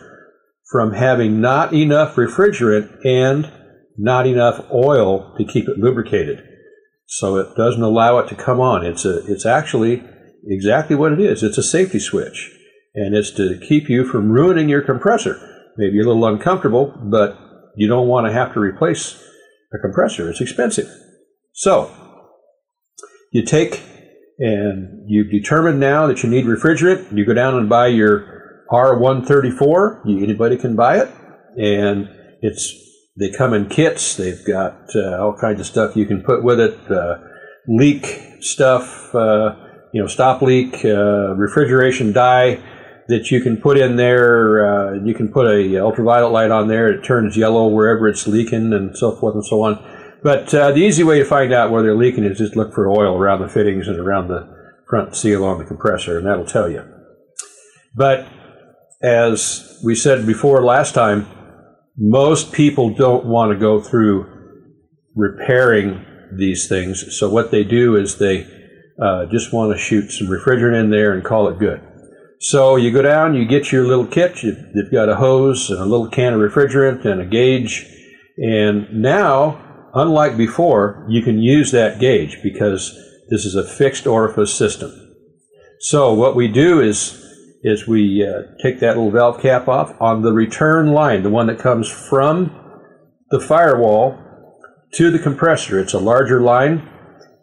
[0.70, 3.50] from having not enough refrigerant and
[3.98, 6.42] not enough oil to keep it lubricated.
[7.06, 8.86] So it doesn't allow it to come on.
[8.86, 10.02] It's a it's actually
[10.46, 11.42] exactly what it is.
[11.42, 12.50] It's a safety switch.
[12.94, 15.36] And it's to keep you from ruining your compressor.
[15.76, 17.38] Maybe a little uncomfortable, but
[17.76, 19.22] you don't want to have to replace
[19.74, 20.30] a compressor.
[20.30, 20.88] It's expensive.
[21.52, 21.90] So
[23.30, 23.82] you take
[24.42, 27.16] and you've determined now that you need refrigerant.
[27.16, 30.00] You go down and buy your R134.
[30.04, 31.08] Anybody can buy it,
[31.56, 32.08] and
[32.40, 32.74] it's
[33.16, 34.16] They come in kits.
[34.16, 36.90] They've got uh, all kinds of stuff you can put with it.
[36.90, 37.18] Uh,
[37.68, 38.04] leak
[38.40, 39.54] stuff, uh,
[39.92, 42.60] you know, stop leak, uh, refrigeration dye
[43.08, 44.66] that you can put in there.
[44.66, 46.88] Uh, you can put a ultraviolet light on there.
[46.90, 49.78] It turns yellow wherever it's leaking, and so forth and so on.
[50.22, 52.88] But uh, the easy way to find out where they're leaking is just look for
[52.88, 54.48] oil around the fittings and around the
[54.88, 56.84] front seal on the compressor, and that'll tell you.
[57.94, 58.28] But
[59.02, 61.26] as we said before last time,
[61.96, 64.26] most people don't want to go through
[65.14, 66.04] repairing
[66.36, 67.18] these things.
[67.18, 68.46] So what they do is they
[69.02, 71.80] uh, just want to shoot some refrigerant in there and call it good.
[72.40, 74.42] So you go down, you get your little kit.
[74.42, 77.86] You, have got a hose and a little can of refrigerant and a gauge.
[78.36, 82.98] And now, unlike before, you can use that gauge because
[83.30, 84.90] this is a fixed orifice system.
[85.80, 87.18] So what we do is
[87.64, 91.46] is we uh, take that little valve cap off on the return line, the one
[91.46, 92.50] that comes from
[93.30, 94.18] the firewall
[94.94, 95.78] to the compressor.
[95.78, 96.88] It's a larger line,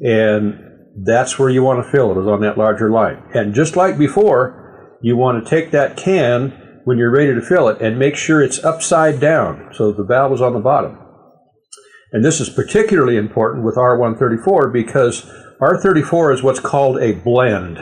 [0.01, 0.59] and
[1.05, 3.23] that's where you want to fill it, is on that larger line.
[3.33, 7.69] And just like before, you want to take that can when you're ready to fill
[7.69, 10.97] it and make sure it's upside down so the valve is on the bottom.
[12.11, 15.29] And this is particularly important with R134 because
[15.61, 17.77] R34 is what's called a blend.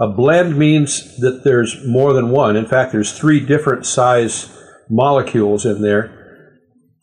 [0.00, 2.56] A blend means that there's more than one.
[2.56, 4.52] In fact, there's three different size
[4.90, 6.12] molecules in there.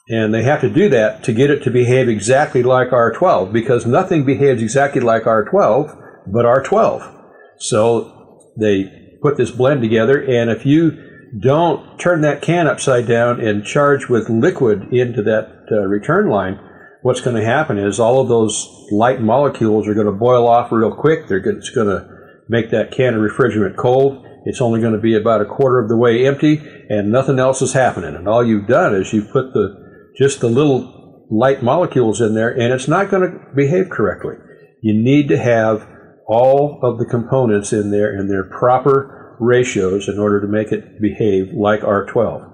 [0.10, 3.86] And they have to do that to get it to behave exactly like R12 because
[3.86, 7.10] nothing behaves exactly like R12 but R12.
[7.58, 11.03] So they put this blend together, and if you
[11.40, 16.60] don't turn that can upside down and charge with liquid into that uh, return line,
[17.02, 20.72] what's going to happen is all of those light molecules are going to boil off
[20.72, 21.28] real quick.
[21.28, 22.10] They're going, to
[22.48, 24.26] make that can of refrigerant cold.
[24.46, 27.62] It's only going to be about a quarter of the way empty, and nothing else
[27.62, 28.16] is happening.
[28.16, 32.50] And all you've done is you've put the just the little light molecules in there,
[32.50, 34.36] and it's not going to behave correctly.
[34.82, 35.88] You need to have
[36.28, 41.02] all of the components in there in their proper ratios in order to make it
[41.02, 42.50] behave like R12.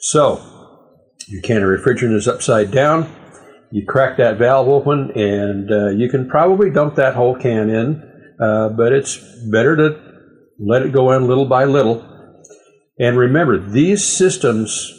[0.00, 0.40] So,
[1.28, 3.10] your can of refrigerant is upside down.
[3.70, 8.10] You crack that valve open, and uh, you can probably dump that whole can in
[8.40, 9.18] uh, but it's
[9.50, 10.00] better to
[10.58, 12.04] let it go in little by little.
[12.98, 14.92] And remember, these systems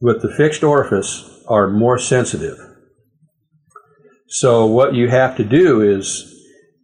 [0.00, 2.58] with the fixed orifice are more sensitive.
[4.28, 6.28] So what you have to do is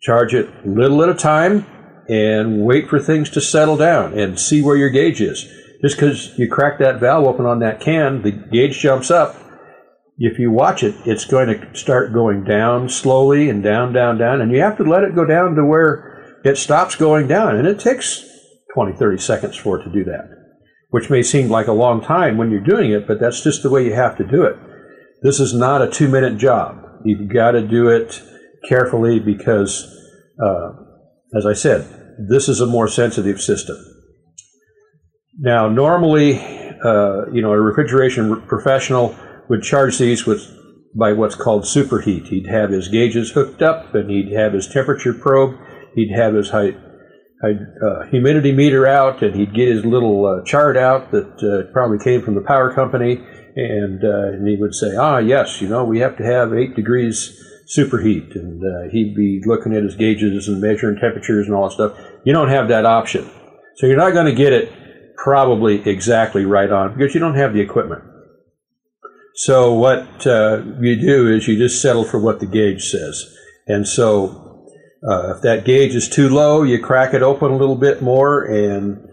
[0.02, 1.66] charge it little at a time
[2.08, 5.46] and wait for things to settle down and see where your gauge is.
[5.82, 9.36] Just because you crack that valve open on that can, the gauge jumps up,
[10.18, 14.40] if you watch it, it's going to start going down slowly and down, down, down,
[14.40, 17.54] and you have to let it go down to where it stops going down.
[17.54, 18.24] And it takes
[18.74, 20.28] 20, 30 seconds for it to do that,
[20.90, 23.70] which may seem like a long time when you're doing it, but that's just the
[23.70, 24.56] way you have to do it.
[25.22, 26.82] This is not a two minute job.
[27.04, 28.20] You've got to do it
[28.68, 29.84] carefully because,
[30.44, 30.70] uh,
[31.34, 33.76] as I said, this is a more sensitive system.
[35.38, 36.38] Now, normally,
[36.84, 39.14] uh, you know, a refrigeration professional
[39.48, 40.42] would charge these with
[40.98, 42.26] by what's called superheat.
[42.28, 45.54] He'd have his gauges hooked up, and he'd have his temperature probe.
[45.94, 46.72] He'd have his high,
[47.42, 51.70] high, uh, humidity meter out, and he'd get his little uh, chart out that uh,
[51.72, 53.22] probably came from the power company,
[53.54, 56.74] and, uh, and he would say, "Ah, yes, you know, we have to have eight
[56.74, 57.32] degrees
[57.76, 61.74] superheat," and uh, he'd be looking at his gauges and measuring temperatures and all that
[61.74, 61.92] stuff.
[62.24, 63.30] You don't have that option,
[63.76, 64.72] so you're not going to get it
[65.16, 68.02] probably exactly right on because you don't have the equipment.
[69.34, 73.24] So what uh, you do is you just settle for what the gauge says.
[73.68, 74.66] And so
[75.08, 78.42] uh, if that gauge is too low, you crack it open a little bit more,
[78.42, 79.06] and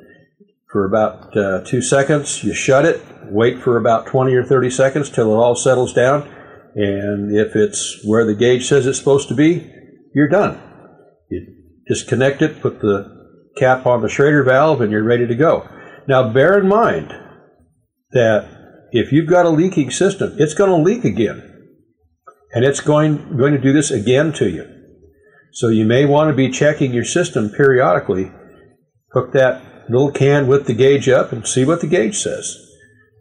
[0.71, 3.03] for about uh, two seconds, you shut it.
[3.25, 6.27] Wait for about 20 or 30 seconds till it all settles down.
[6.75, 9.71] And if it's where the gauge says it's supposed to be,
[10.13, 10.61] you're done.
[11.29, 11.47] You
[11.87, 13.15] disconnect it, put the
[13.57, 15.67] cap on the Schrader valve, and you're ready to go.
[16.07, 17.13] Now, bear in mind
[18.11, 21.51] that if you've got a leaking system, it's going to leak again.
[22.53, 24.65] And it's going, going to do this again to you.
[25.53, 28.31] So you may want to be checking your system periodically.
[29.13, 32.57] Hook that little can with the gauge up and see what the gauge says.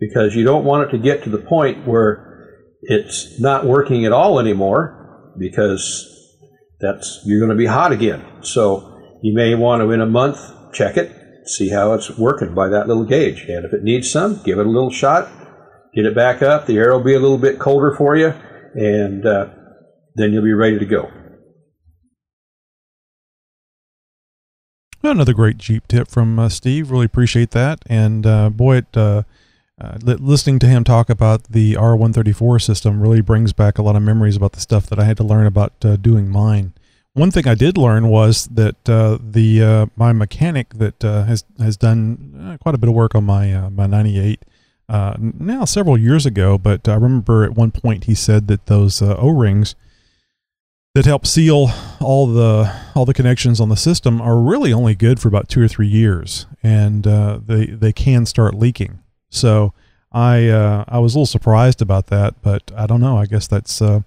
[0.00, 2.33] Because you don't want it to get to the point where
[2.84, 6.10] it's not working at all anymore because
[6.80, 8.24] that's you're going to be hot again.
[8.42, 10.38] So you may want to in a month
[10.72, 11.12] check it,
[11.46, 13.42] see how it's working by that little gauge.
[13.42, 15.28] And if it needs some, give it a little shot
[15.94, 16.66] get it back up.
[16.66, 18.34] The air will be a little bit colder for you,
[18.74, 19.46] and uh,
[20.16, 21.10] then you'll be ready to go.
[25.02, 26.90] Another great Jeep tip from uh, Steve.
[26.90, 27.80] Really appreciate that.
[27.86, 28.96] And uh, boy, it
[29.80, 33.96] uh, li- listening to him talk about the R134 system really brings back a lot
[33.96, 36.74] of memories about the stuff that I had to learn about uh, doing mine.
[37.14, 41.44] One thing I did learn was that uh, the uh, my mechanic that uh, has
[41.60, 44.44] has done uh, quite a bit of work on my my 98
[44.88, 49.00] uh, now several years ago, but I remember at one point he said that those
[49.00, 49.76] uh, O-rings
[50.94, 55.20] that help seal all the all the connections on the system are really only good
[55.20, 58.98] for about two or three years, and they they can start leaking.
[59.30, 59.72] So
[60.12, 63.18] I uh, I was a little surprised about that, but I don't know.
[63.18, 64.00] I guess that's uh,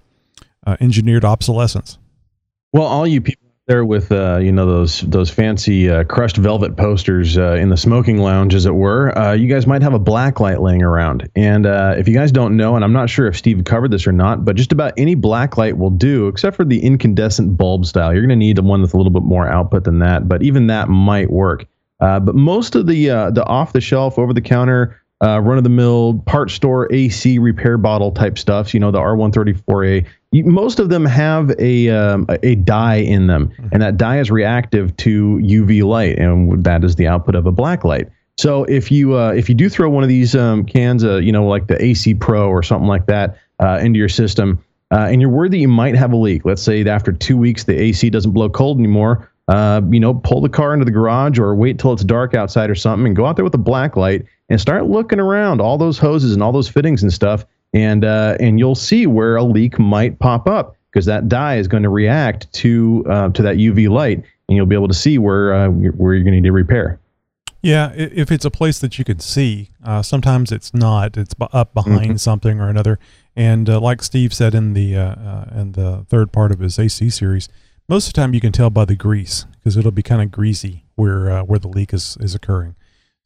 [0.66, 1.98] uh, engineered obsolescence.
[2.74, 6.78] Well, all you people there with uh, you know those those fancy uh, crushed velvet
[6.78, 10.00] posters uh, in the smoking lounge, as it were, uh, you guys might have a
[10.00, 11.30] black light laying around.
[11.36, 14.08] And uh, if you guys don't know, and I'm not sure if Steve covered this
[14.08, 17.86] or not, but just about any black light will do, except for the incandescent bulb
[17.86, 18.14] style.
[18.14, 20.42] You're going to need the one with a little bit more output than that, but
[20.42, 21.66] even that might work.
[22.00, 25.64] Uh, but most of the the off the shelf, over the counter, uh, run of
[25.64, 30.80] the mill part store AC repair bottle type stuff, you know, the R134A, you, most
[30.80, 35.40] of them have a um, a- dye in them, and that dye is reactive to
[35.42, 38.08] UV light, and that is the output of a black light.
[38.38, 41.32] So if you uh, if you do throw one of these um, cans, uh, you
[41.32, 45.20] know, like the AC Pro or something like that, uh, into your system, uh, and
[45.22, 46.46] you're worried that you might have a leak.
[46.46, 49.32] Let's say that after two weeks the AC doesn't blow cold anymore.
[49.48, 52.70] Uh, you know, pull the car into the garage or wait till it's dark outside
[52.70, 55.78] or something, and go out there with a black light and start looking around all
[55.78, 59.44] those hoses and all those fittings and stuff, and uh, and you'll see where a
[59.44, 63.58] leak might pop up because that dye is going to react to uh, to that
[63.58, 66.42] UV light, and you'll be able to see where uh, you're- where you're going to
[66.42, 67.00] need to repair.
[67.64, 71.18] Yeah, if it's a place that you can see, uh, sometimes it's not.
[71.18, 73.00] It's up behind something or another.
[73.36, 76.78] And uh, like Steve said in the uh, uh, in the third part of his
[76.80, 77.50] AC series,
[77.90, 80.32] most of the time you can tell by the grease because it'll be kind of
[80.32, 82.76] greasy where uh, where the leak is is occurring.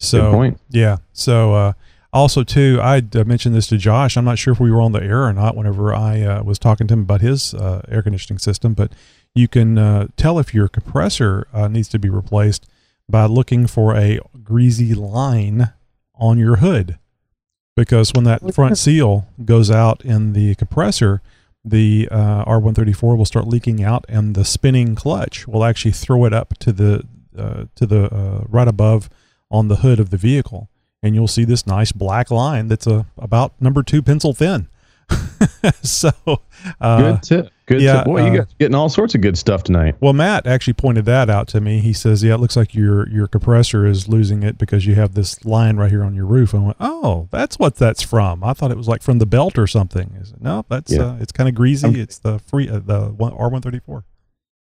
[0.02, 0.60] So point.
[0.70, 0.98] yeah.
[1.14, 1.74] So uh,
[2.12, 4.18] also too, I uh, mentioned this to Josh.
[4.18, 6.60] I'm not sure if we were on the air or not whenever I uh, was
[6.60, 8.92] talking to him about his uh, air conditioning system, but
[9.34, 12.68] you can uh, tell if your compressor uh, needs to be replaced
[13.08, 15.72] by looking for a greasy line
[16.16, 16.98] on your hood
[17.76, 21.22] because when that front seal goes out in the compressor
[21.64, 26.34] the uh, R134 will start leaking out and the spinning clutch will actually throw it
[26.34, 27.04] up to the
[27.38, 29.10] uh, to the uh, right above
[29.52, 30.70] on the hood of the vehicle
[31.04, 34.68] and you'll see this nice black line that's a about number 2 pencil thin
[35.82, 36.10] so
[36.80, 37.50] uh, Good tip.
[37.66, 38.06] Good yeah, tip.
[38.06, 39.96] Boy, uh, you guys getting all sorts of good stuff tonight.
[40.00, 41.80] well, Matt actually pointed that out to me.
[41.80, 45.14] He says, "Yeah, it looks like your your compressor is losing it because you have
[45.14, 48.42] this line right here on your roof." I went, "Oh, that's what that's from.
[48.44, 50.42] I thought it was like from the belt or something." Is it?
[50.42, 51.02] No, that's Yeah.
[51.08, 51.88] uh, it's kind of greasy.
[51.88, 54.04] I'm- it's the free uh, the R one thirty four.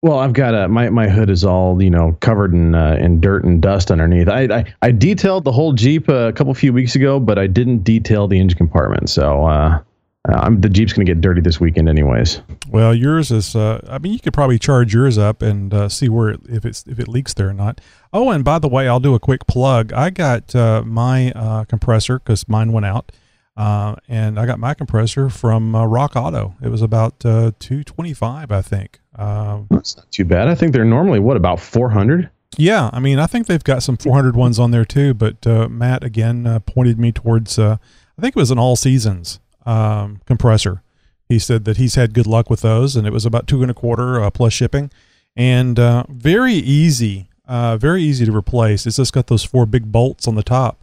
[0.01, 3.19] Well, I've got a my, my hood is all you know covered in uh, in
[3.19, 4.29] dirt and dust underneath.
[4.29, 7.79] I, I I detailed the whole Jeep a couple few weeks ago, but I didn't
[7.79, 9.09] detail the engine compartment.
[9.09, 9.79] So uh,
[10.27, 12.41] I'm the Jeep's gonna get dirty this weekend, anyways.
[12.69, 13.57] Well, yours is.
[13.57, 16.65] Uh, I mean, you could probably charge yours up and uh, see where it, if
[16.65, 17.81] it's if it leaks there or not.
[18.13, 19.91] Oh, and by the way, I'll do a quick plug.
[19.91, 23.11] I got uh, my uh, compressor because mine went out,
[23.57, 26.55] uh, and I got my compressor from uh, Rock Auto.
[26.61, 27.19] It was about
[27.59, 28.99] two twenty five, I think.
[29.19, 30.47] Uh, That's not too bad.
[30.47, 32.29] I think they're normally what about 400.
[32.57, 35.13] yeah, I mean, I think they've got some 400 ones on there too.
[35.13, 37.59] But uh, Matt again uh, pointed me towards.
[37.59, 37.77] Uh,
[38.17, 40.81] I think it was an all seasons um, compressor.
[41.27, 43.69] He said that he's had good luck with those, and it was about two and
[43.69, 44.89] a quarter uh, plus shipping,
[45.35, 48.87] and uh, very easy, uh, very easy to replace.
[48.87, 50.79] It's just got those four big bolts on the top.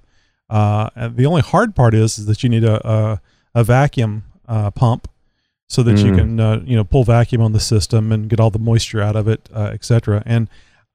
[0.49, 3.20] Uh, the only hard part is, is that you need a a,
[3.57, 5.09] a vacuum uh, pump
[5.68, 6.16] so that you Mm.
[6.16, 9.16] can uh, you know pull vacuum on the system and get all the moisture out
[9.16, 10.22] of it, uh, etc.
[10.26, 10.48] And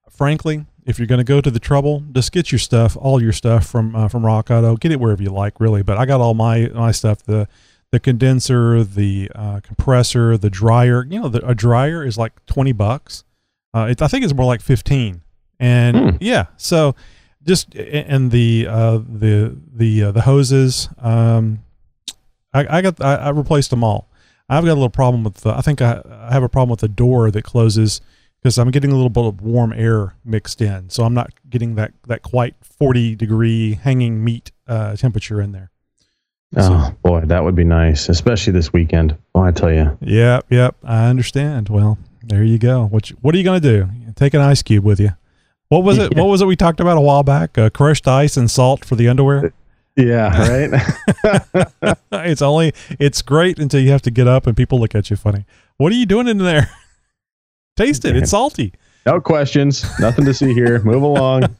[0.09, 3.33] frankly, if you're going to go to the trouble, just get your stuff, all your
[3.33, 4.75] stuff from uh, from Rock Auto.
[4.77, 5.83] Get it wherever you like, really.
[5.83, 7.47] But I got all my my stuff the
[7.91, 11.05] the condenser, the uh, compressor, the dryer.
[11.09, 13.23] You know, the, a dryer is like twenty bucks.
[13.73, 15.21] Uh, it, I think it's more like fifteen.
[15.59, 16.17] And Hmm.
[16.19, 16.95] yeah, so
[17.45, 20.89] just and the uh, the the uh, the hoses.
[20.99, 21.59] Um,
[22.53, 24.07] I, I got I, I replaced them all.
[24.51, 26.81] I've got a little problem with the, I think I, I have a problem with
[26.81, 28.01] the door that closes
[28.41, 31.75] because I'm getting a little bit of warm air mixed in, so I'm not getting
[31.75, 35.71] that that quite 40 degree hanging meat uh, temperature in there.
[36.57, 39.15] Oh boy, that would be nice, especially this weekend.
[39.35, 39.97] Oh, I tell you.
[40.01, 41.69] Yep, yep, I understand.
[41.69, 42.85] Well, there you go.
[42.87, 43.89] What you, what are you going to do?
[44.15, 45.11] Take an ice cube with you.
[45.69, 46.11] What was it?
[46.15, 46.23] Yeah.
[46.23, 47.57] What was it we talked about a while back?
[47.57, 49.53] Uh, crushed ice and salt for the underwear.
[49.95, 51.67] Yeah, right.
[52.11, 55.15] it's only it's great until you have to get up and people look at you
[55.15, 55.45] funny.
[55.77, 56.69] What are you doing in there?
[57.75, 58.15] Taste it.
[58.15, 58.73] It's salty.
[59.05, 59.83] no questions.
[59.99, 60.79] Nothing to see here.
[60.83, 61.55] Move along.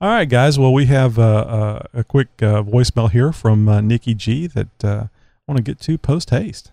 [0.00, 0.58] All right, guys.
[0.58, 4.84] Well, we have uh, uh, a quick uh, voicemail here from uh, Nikki G that
[4.84, 6.70] uh, I want to get to post haste.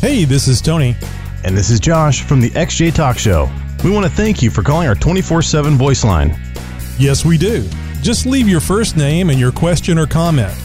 [0.00, 0.96] Hey, this is Tony.
[1.44, 3.48] And this is Josh from the XJ Talk Show.
[3.84, 6.36] We want to thank you for calling our 24 7 voice line.
[6.98, 7.68] Yes, we do.
[8.02, 10.56] Just leave your first name and your question or comment.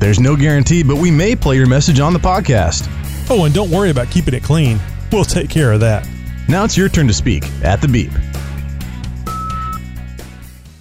[0.00, 2.88] There's no guarantee, but we may play your message on the podcast.
[3.30, 4.78] Oh, and don't worry about keeping it clean.
[5.12, 6.08] We'll take care of that.
[6.48, 8.10] Now it's your turn to speak at the beep.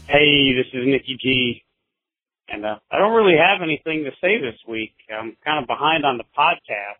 [0.08, 1.64] Hey, this is Nikki G.
[2.50, 4.94] And uh, I don't really have anything to say this week.
[5.10, 7.00] I'm kind of behind on the podcast.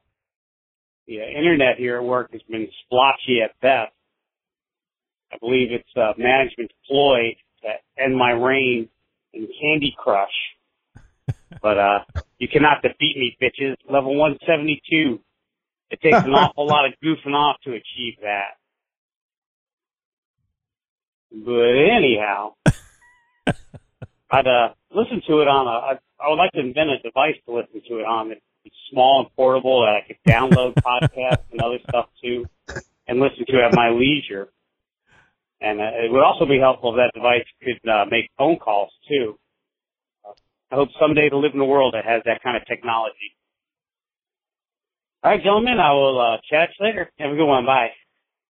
[1.08, 3.94] The uh, internet here at work has been splotchy at best.
[5.34, 8.90] I believe it's a management ploy to end my reign
[9.34, 10.30] in Candy Crush.
[11.62, 12.00] but uh,
[12.38, 13.76] you cannot defeat me, bitches.
[13.90, 15.20] Level 172.
[15.90, 18.58] It takes an awful lot of goofing off to achieve that.
[21.32, 22.54] But anyhow,
[24.30, 25.70] I'd uh, listen to it on a.
[25.70, 28.32] I, I would like to invent a device to listen to it on.
[28.32, 32.46] It's small and portable that I could download podcasts and other stuff to,
[33.08, 34.50] and listen to at my leisure.
[35.64, 38.92] And uh, it would also be helpful if that device could uh, make phone calls
[39.08, 39.40] too.
[40.28, 40.34] Uh,
[40.72, 43.34] I hope someday to live in a world that has that kind of technology.
[45.24, 47.10] All right, gentlemen, I will uh, chat later.
[47.18, 47.66] Have a good one.
[47.66, 47.92] Bye.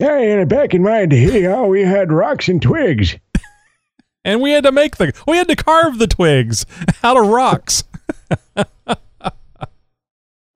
[0.00, 3.16] Yeah, and back in my day, oh, we had rocks and twigs.
[4.24, 6.66] And we had to make the we had to carve the twigs
[7.02, 7.84] out of rocks.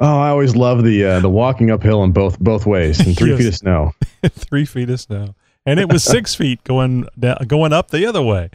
[0.04, 3.30] Oh, I always love the uh, the walking uphill in both both ways in three
[3.34, 3.38] Yes.
[3.38, 3.92] feet of snow.
[4.30, 8.20] Three feet of snow, and it was six feet going down, going up the other
[8.20, 8.50] way.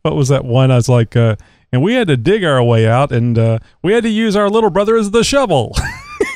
[0.00, 0.70] What was that one?
[0.70, 1.36] I was like, uh,
[1.70, 4.48] and we had to dig our way out, and uh, we had to use our
[4.48, 5.76] little brother as the shovel.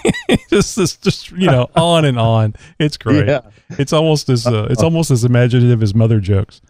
[0.51, 2.55] just, just, just you know, on and on.
[2.79, 3.27] It's great.
[3.27, 3.43] Yeah.
[3.71, 6.61] It's almost as uh, it's almost as imaginative as mother jokes.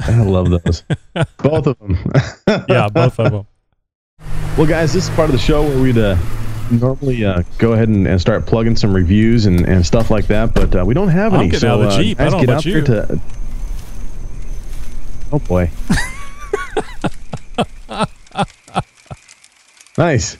[0.00, 0.84] I love those.
[1.38, 1.98] both of them.
[2.68, 3.46] Yeah, both of them.
[4.56, 6.16] Well, guys, this is part of the show where we'd uh,
[6.70, 10.54] normally uh, go ahead and, and start plugging some reviews and, and stuff like that,
[10.54, 11.50] but uh, we don't have any.
[11.50, 12.20] so, out of the uh, Jeep.
[12.20, 13.20] I guys, don't get out there to.
[15.30, 15.70] Oh boy!
[19.98, 20.38] nice,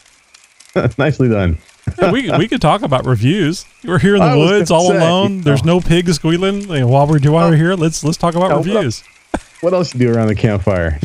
[0.97, 1.59] nicely done.
[1.99, 3.64] Yeah, we we could talk about reviews.
[3.84, 5.43] We're here in the woods, all say, alone.
[5.43, 6.66] There's no pigs squealing.
[6.66, 9.05] Know, while we're while we're here, let's let's talk about Yeah, reviews.
[9.61, 11.01] What else you do around the campfire?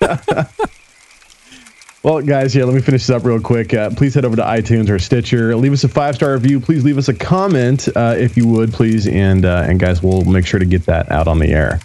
[2.02, 3.74] well, guys, here, let me finish this up real quick.
[3.74, 5.54] Uh, please head over to iTunes or Stitcher.
[5.54, 6.60] Leave us a five star review.
[6.60, 9.06] Please leave us a comment uh, if you would, please.
[9.06, 11.78] And uh, and guys, we'll make sure to get that out on the air.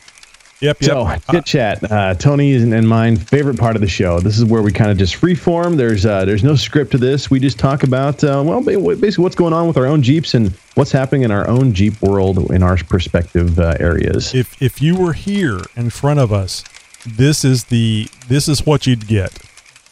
[0.61, 0.89] Yep, yep.
[0.89, 4.21] So, chit chat, uh, Tony's and, and mine favorite part of the show.
[4.21, 5.75] This is where we kind of just freeform.
[5.75, 7.29] There's uh, there's no script to this.
[7.29, 10.51] We just talk about uh, well, basically what's going on with our own Jeeps and
[10.75, 14.33] what's happening in our own Jeep world in our perspective uh, areas.
[14.33, 16.63] if if you were here in front of us,
[17.05, 19.37] this is the this is what you'd get.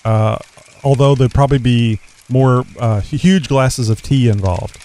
[0.06, 0.38] Uh,
[0.84, 2.00] although there'd probably be
[2.30, 4.78] more uh, huge glasses of tea involved,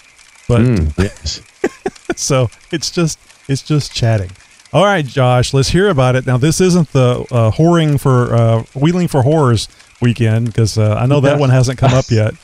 [0.49, 1.41] but Mm, yes.
[2.17, 3.17] so it's just
[3.49, 4.31] it's just chatting.
[4.73, 6.27] All right, Josh, let's hear about it.
[6.27, 9.69] Now, this isn't the uh, whoring for uh, wheeling for whores
[10.03, 12.35] weekend because uh, I know that one hasn't come up yet.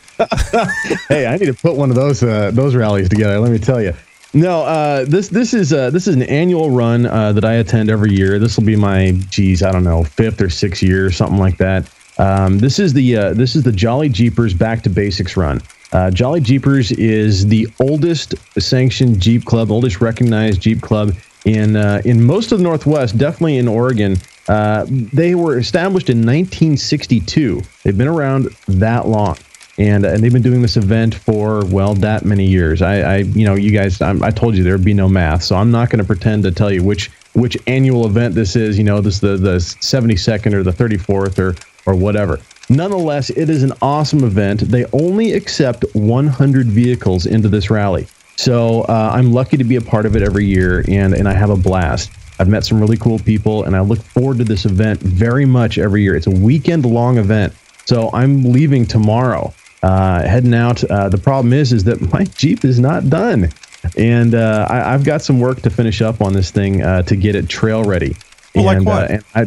[1.09, 3.39] hey, I need to put one of those uh, those rallies together.
[3.39, 3.93] Let me tell you.
[4.33, 7.91] No, uh, this this is uh, this is an annual run uh, that I attend
[7.91, 8.39] every year.
[8.39, 11.59] This will be my geez, I don't know, fifth or sixth year, or something like
[11.59, 11.89] that.
[12.19, 15.61] Um, this is the uh, this is the Jolly Jeepers Back to Basics run.
[15.93, 21.15] Uh, Jolly Jeepers is the oldest sanctioned Jeep club, oldest recognized Jeep club
[21.45, 24.17] in uh, in most of the Northwest, definitely in Oregon.
[24.47, 27.63] Uh, they were established in 1962.
[27.83, 29.37] They've been around that long
[29.79, 32.83] and and they've been doing this event for well that many years.
[32.83, 35.43] I, I you know you guys I'm, I told you there would be no math,
[35.43, 38.79] so I'm not going to pretend to tell you which which annual event this is.
[38.79, 41.55] You know this the the 72nd or the 34th or
[41.87, 42.41] or whatever.
[42.71, 44.61] Nonetheless, it is an awesome event.
[44.61, 48.07] They only accept 100 vehicles into this rally.
[48.37, 51.33] So uh, I'm lucky to be a part of it every year, and and I
[51.33, 52.11] have a blast.
[52.39, 55.79] I've met some really cool people, and I look forward to this event very much
[55.79, 56.17] every year.
[56.17, 57.55] It's a weekend long event.
[57.87, 60.83] So I'm leaving tomorrow, uh, heading out.
[60.85, 63.51] Uh, the problem is, is that my Jeep is not done,
[63.97, 67.17] and uh, I, have got some work to finish up on this thing uh, to
[67.17, 68.17] get it trail ready.
[68.55, 69.11] Well, and, like what?
[69.11, 69.45] and I,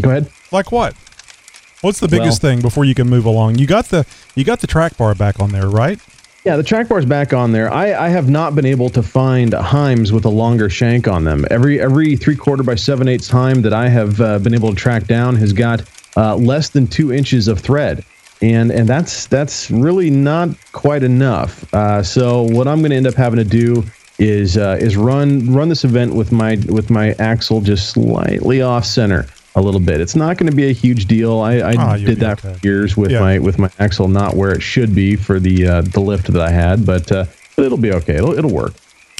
[0.00, 0.30] go ahead.
[0.50, 0.94] Like what?
[1.82, 3.58] What's the biggest well, thing before you can move along?
[3.58, 4.04] You got the
[4.34, 6.00] you got the track bar back on there, right?
[6.48, 7.70] Yeah, the track bar is back on there.
[7.70, 11.44] I, I have not been able to find Heims with a longer shank on them.
[11.50, 14.74] Every every three quarter by seven eighths Heim that I have uh, been able to
[14.74, 15.82] track down has got
[16.16, 18.02] uh, less than two inches of thread,
[18.40, 21.70] and and that's that's really not quite enough.
[21.74, 23.84] Uh, so what I'm going to end up having to do
[24.18, 28.86] is uh, is run run this event with my with my axle just slightly off
[28.86, 29.26] center
[29.58, 30.00] a little bit.
[30.00, 31.40] It's not going to be a huge deal.
[31.40, 32.54] I, I oh, did that okay.
[32.54, 33.20] for years with yeah.
[33.20, 36.40] my with my axle not where it should be for the uh, the lift that
[36.42, 38.16] I had, but uh, it'll be okay.
[38.16, 38.74] It'll it'll work.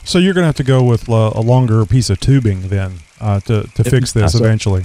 [0.04, 3.00] So you're going to have to go with uh, a longer piece of tubing then
[3.20, 4.84] uh, to to fix this eventually.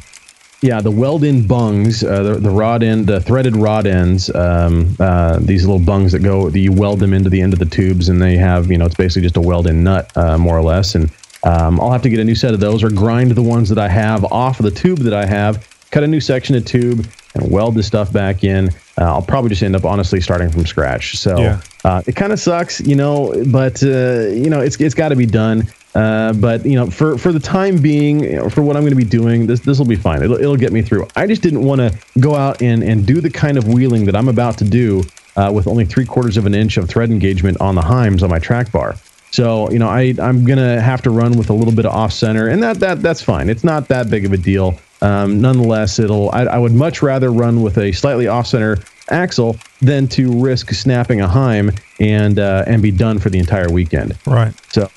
[0.61, 5.37] Yeah, the weld-in bungs, uh, the, the rod end, the threaded rod ends, um, uh,
[5.41, 8.07] these little bungs that go, that you weld them into the end of the tubes,
[8.07, 11.11] and they have, you know, it's basically just a weld-in nut, more or less, and
[11.43, 13.77] um, I'll have to get a new set of those or grind the ones that
[13.77, 17.05] I have off of the tube that I have, cut a new section of tube,
[17.35, 18.69] and weld the stuff back in.
[18.97, 21.17] Uh, I'll probably just end up honestly starting from scratch.
[21.17, 21.61] So yeah.
[21.83, 25.15] uh, it kind of sucks, you know, but uh, you know it's it's got to
[25.15, 25.67] be done.
[25.95, 28.91] Uh, but you know, for for the time being, you know, for what I'm going
[28.91, 30.23] to be doing, this this will be fine.
[30.23, 31.07] It'll it'll get me through.
[31.15, 34.15] I just didn't want to go out and and do the kind of wheeling that
[34.15, 35.03] I'm about to do
[35.35, 38.29] uh, with only three quarters of an inch of thread engagement on the Heims on
[38.29, 38.95] my track bar.
[39.33, 42.13] So you know, I I'm gonna have to run with a little bit of off
[42.13, 43.49] center, and that that that's fine.
[43.49, 44.79] It's not that big of a deal.
[45.01, 48.77] Um, nonetheless, it'll I, I would much rather run with a slightly off center
[49.09, 53.71] axle than to risk snapping a Heim and uh, and be done for the entire
[53.71, 54.15] weekend.
[54.27, 54.53] Right.
[54.71, 54.87] So.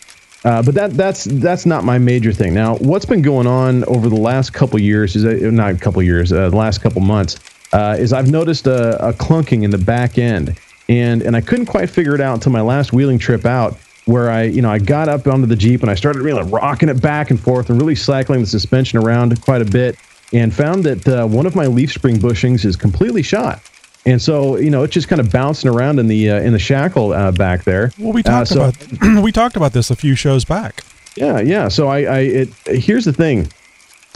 [0.44, 2.52] Uh, but that that's that's not my major thing.
[2.52, 6.00] Now, what's been going on over the last couple years is uh, not a couple
[6.02, 7.36] years, uh, the last couple months,
[7.72, 10.56] uh, is I've noticed a, a clunking in the back end,
[10.88, 13.76] and and I couldn't quite figure it out until my last wheeling trip out
[14.06, 16.88] where I, you know, I got up onto the Jeep and I started really rocking
[16.88, 19.98] it back and forth and really cycling the suspension around quite a bit
[20.32, 23.60] and found that uh, one of my leaf spring bushings is completely shot.
[24.06, 26.58] And so, you know, it's just kind of bouncing around in the uh, in the
[26.60, 27.92] shackle uh, back there.
[27.98, 30.84] Well, we talked uh, so, about we talked about this a few shows back.
[31.16, 31.66] Yeah, yeah.
[31.66, 33.48] So I, I it, here's the thing,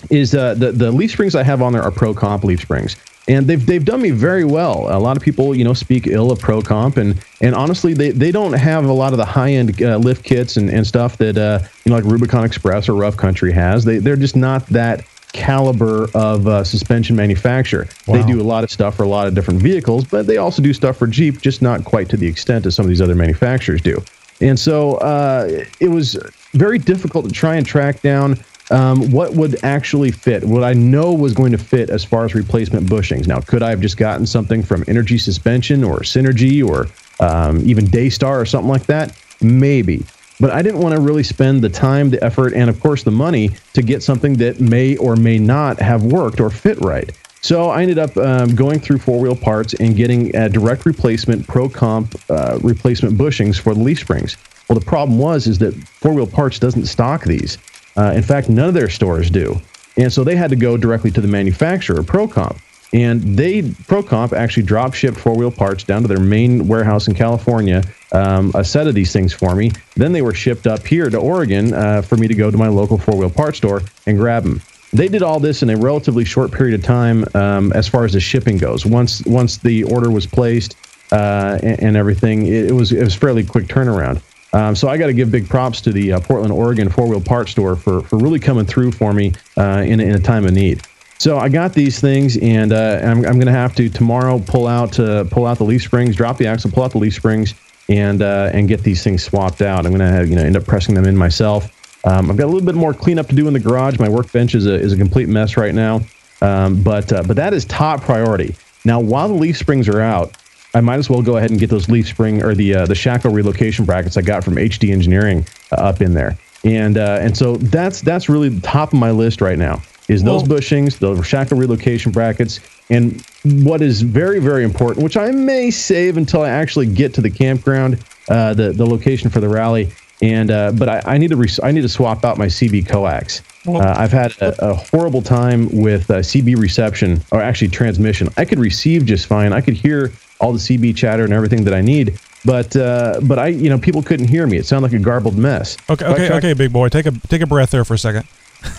[0.09, 2.95] is uh, the the leaf springs I have on there are Pro Comp leaf springs
[3.29, 4.87] and they've they've done me very well.
[4.91, 8.33] A lot of people, you know, speak ill of ProComp, and and honestly, they, they
[8.33, 11.37] don't have a lot of the high end uh, lift kits and, and stuff that
[11.37, 13.85] uh, you know like Rubicon Express or Rough Country has.
[13.85, 17.87] They they're just not that caliber of uh, suspension manufacturer.
[18.07, 18.16] Wow.
[18.16, 20.61] They do a lot of stuff for a lot of different vehicles, but they also
[20.61, 23.14] do stuff for Jeep, just not quite to the extent as some of these other
[23.14, 24.03] manufacturers do.
[24.41, 26.16] And so uh, it was
[26.53, 28.39] very difficult to try and track down
[28.71, 32.35] um, what would actually fit, what I know was going to fit as far as
[32.35, 33.27] replacement bushings.
[33.27, 36.87] Now, could I have just gotten something from Energy Suspension or Synergy or
[37.25, 39.16] um, even Daystar or something like that?
[39.41, 40.05] Maybe.
[40.39, 43.11] But I didn't want to really spend the time, the effort, and of course the
[43.11, 47.11] money to get something that may or may not have worked or fit right.
[47.43, 51.47] So I ended up um, going through four wheel parts and getting a direct replacement
[51.47, 54.37] Pro Comp uh, replacement bushings for the leaf springs.
[54.68, 57.59] Well, the problem was is that four wheel parts doesn't stock these.
[57.97, 59.61] Uh, in fact, none of their stores do.
[59.97, 62.59] And so they had to go directly to the manufacturer, Procomp.
[62.93, 67.14] And they, Procomp, actually drop shipped four wheel parts down to their main warehouse in
[67.14, 67.82] California,
[68.12, 69.70] um, a set of these things for me.
[69.95, 72.68] Then they were shipped up here to Oregon uh, for me to go to my
[72.68, 74.61] local four wheel parts store and grab them.
[74.93, 78.14] They did all this in a relatively short period of time um, as far as
[78.14, 78.84] the shipping goes.
[78.84, 80.74] Once once the order was placed
[81.12, 84.20] uh, and, and, everything, it, it was it was fairly quick turnaround.
[84.53, 87.21] Um, so I got to give big props to the uh, Portland, Oregon four wheel
[87.21, 90.53] parts store for for really coming through for me uh, in in a time of
[90.53, 90.83] need.
[91.19, 94.67] So I got these things, and uh, I'm, I'm going to have to tomorrow pull
[94.67, 97.55] out uh, pull out the leaf springs, drop the axle, pull out the leaf springs,
[97.91, 99.85] and uh, and get these things swapped out.
[99.85, 101.71] I'm going to you know end up pressing them in myself.
[102.07, 103.99] Um, I've got a little bit more cleanup to do in the garage.
[103.99, 106.01] My workbench is a is a complete mess right now,
[106.41, 108.57] um, but uh, but that is top priority.
[108.87, 110.39] Now, while the leaf springs are out,
[110.75, 112.95] I might as well go ahead and get those leaf spring or the uh, the
[112.95, 116.39] shackle relocation brackets I got from HD Engineering uh, up in there.
[116.64, 120.25] And uh, and so that's that's really the top of my list right now is
[120.25, 122.59] those bushings, the shackle relocation brackets,
[122.91, 127.21] and what is very very important, which I may save until I actually get to
[127.21, 129.91] the campground, uh, the the location for the rally.
[130.23, 132.87] And uh, but I, I need to re- I need to swap out my CB
[132.87, 133.43] coax.
[133.66, 138.29] Uh, I've had a, a, horrible time with CB reception or actually transmission.
[138.39, 139.53] I could receive just fine.
[139.53, 142.18] I could hear all the CB chatter and everything that I need.
[142.45, 144.57] But uh, but I you know people couldn't hear me.
[144.57, 145.76] It sounded like a garbled mess.
[145.91, 148.26] Okay okay okay, big boy, take a take a breath there for a second.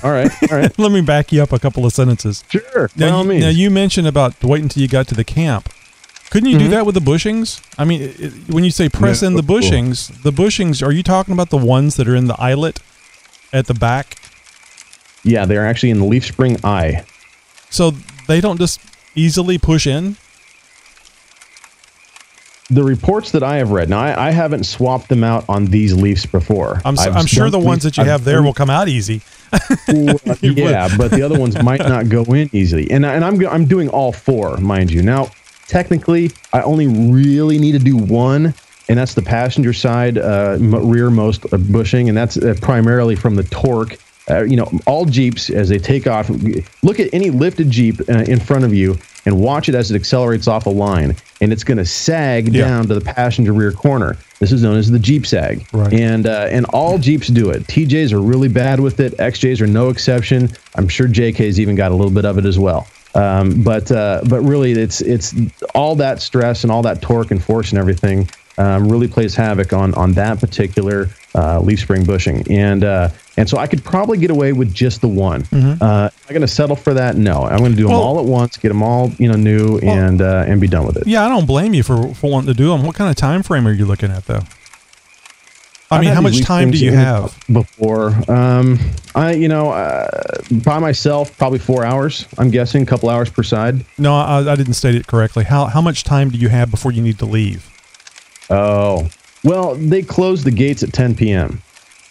[0.03, 0.31] All right.
[0.51, 0.71] All right.
[0.79, 2.43] Let me back you up a couple of sentences.
[2.49, 2.87] Sure.
[2.89, 3.43] By Now, all you, means.
[3.43, 5.69] now you mentioned about waiting until you got to the camp.
[6.29, 6.71] Couldn't you do Mhm.
[6.71, 7.61] that with the bushings?
[7.79, 9.47] I mean, it, it- when you say press in the No.
[9.55, 12.79] bushings, the bushings, are you talking about the ones that are in the eyelet
[13.51, 14.17] at the back?
[15.23, 17.03] yeah, they're actually in the leaf spring eye.
[17.69, 17.91] So
[18.27, 18.79] they don't just
[19.15, 20.15] easily push in?
[22.71, 25.93] The reports that I have read, now I, I haven't swapped them out on these
[25.93, 26.81] leafs before.
[26.85, 28.87] I'm, s I've am sure the ones that you I've have there will come out
[28.87, 29.21] easy.
[29.89, 32.89] Well, yeah, but the other ones might not go in easily.
[32.89, 35.01] And and I'm I'm doing all four, mind you.
[35.03, 35.29] Now,
[35.67, 38.53] technically, I only really need to do one,
[38.87, 43.43] and that's the passenger side uh, rearmost uh, bushing, and that's uh, primarily from the
[43.43, 43.97] torque.
[44.29, 46.29] Uh, you know, all Jeeps as they take off,
[46.83, 49.95] look at any lifted Jeep uh, in front of you and watch it as it
[49.95, 52.65] accelerates off a line, and it's going to sag Yeah.
[52.65, 54.17] down to the passenger rear corner.
[54.39, 55.93] This is known as the Jeep sag, Right.
[55.93, 57.67] and uh, and all Jeeps do it.
[57.67, 59.15] TJs are really bad with it.
[59.17, 60.49] XJs are no exception.
[60.75, 62.87] I'm sure JK's even got a little bit of it as well.
[63.13, 65.35] Um, but uh, but really, it's it's
[65.75, 68.29] all that stress and all that torque and force and everything
[68.61, 72.49] um, really plays havoc on on that particular uh, leaf spring bushing.
[72.51, 75.43] And uh, and so I could probably get away with just the one.
[75.51, 77.15] Uh, am I going to settle for that?
[77.15, 78.01] No, I'm going to do them Mm-hmm.
[78.01, 80.97] All at once, get them all you know new, and uh, and be done with
[80.97, 81.07] it.
[81.07, 82.83] Yeah, I don't blame you for, for wanting to do them.
[82.83, 84.41] What kind of time frame are you looking at, though?
[85.89, 87.37] I mean, how much time do you have?
[87.51, 88.15] before?
[88.31, 88.79] Um,
[89.13, 90.07] I you know uh,
[90.63, 92.25] by myself probably four hours.
[92.37, 93.85] I'm guessing a couple hours per side.
[93.97, 95.43] No, I, I didn't state it correctly.
[95.43, 97.70] How how much time do you have before you need to leave?
[98.51, 99.09] Oh,
[99.43, 101.61] well, they close the gates at 10 p.m.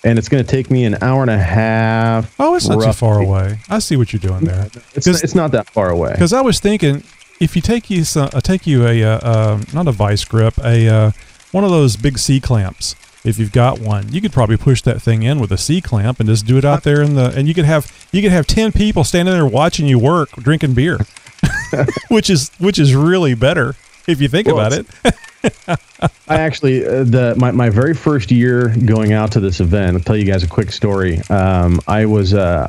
[0.05, 2.35] and it's going to take me an hour and a half.
[2.41, 3.59] Oh, it's not too far away.
[3.69, 4.69] I see what you're doing there.
[4.95, 6.13] It's, it's not that far away.
[6.13, 7.05] Because I was thinking,
[7.41, 10.59] if you take you some, uh, take you a uh, uh, not a vice grip,
[10.59, 11.11] a uh,
[11.53, 12.97] one of those big C clamps.
[13.23, 16.21] If you've got one, you could probably push that thing in with a C clamp
[16.21, 17.33] and just do it out there in the.
[17.37, 20.73] And you could have you could have ten people standing there watching you work, drinking
[20.73, 20.99] beer,
[22.09, 23.77] which is which is really better
[24.13, 24.87] if you think Well, about it.
[26.29, 29.97] I actually uh, the my, my very first year going out to this event.
[29.97, 31.19] I'll tell you guys a quick story.
[31.31, 32.67] Um, I was uh,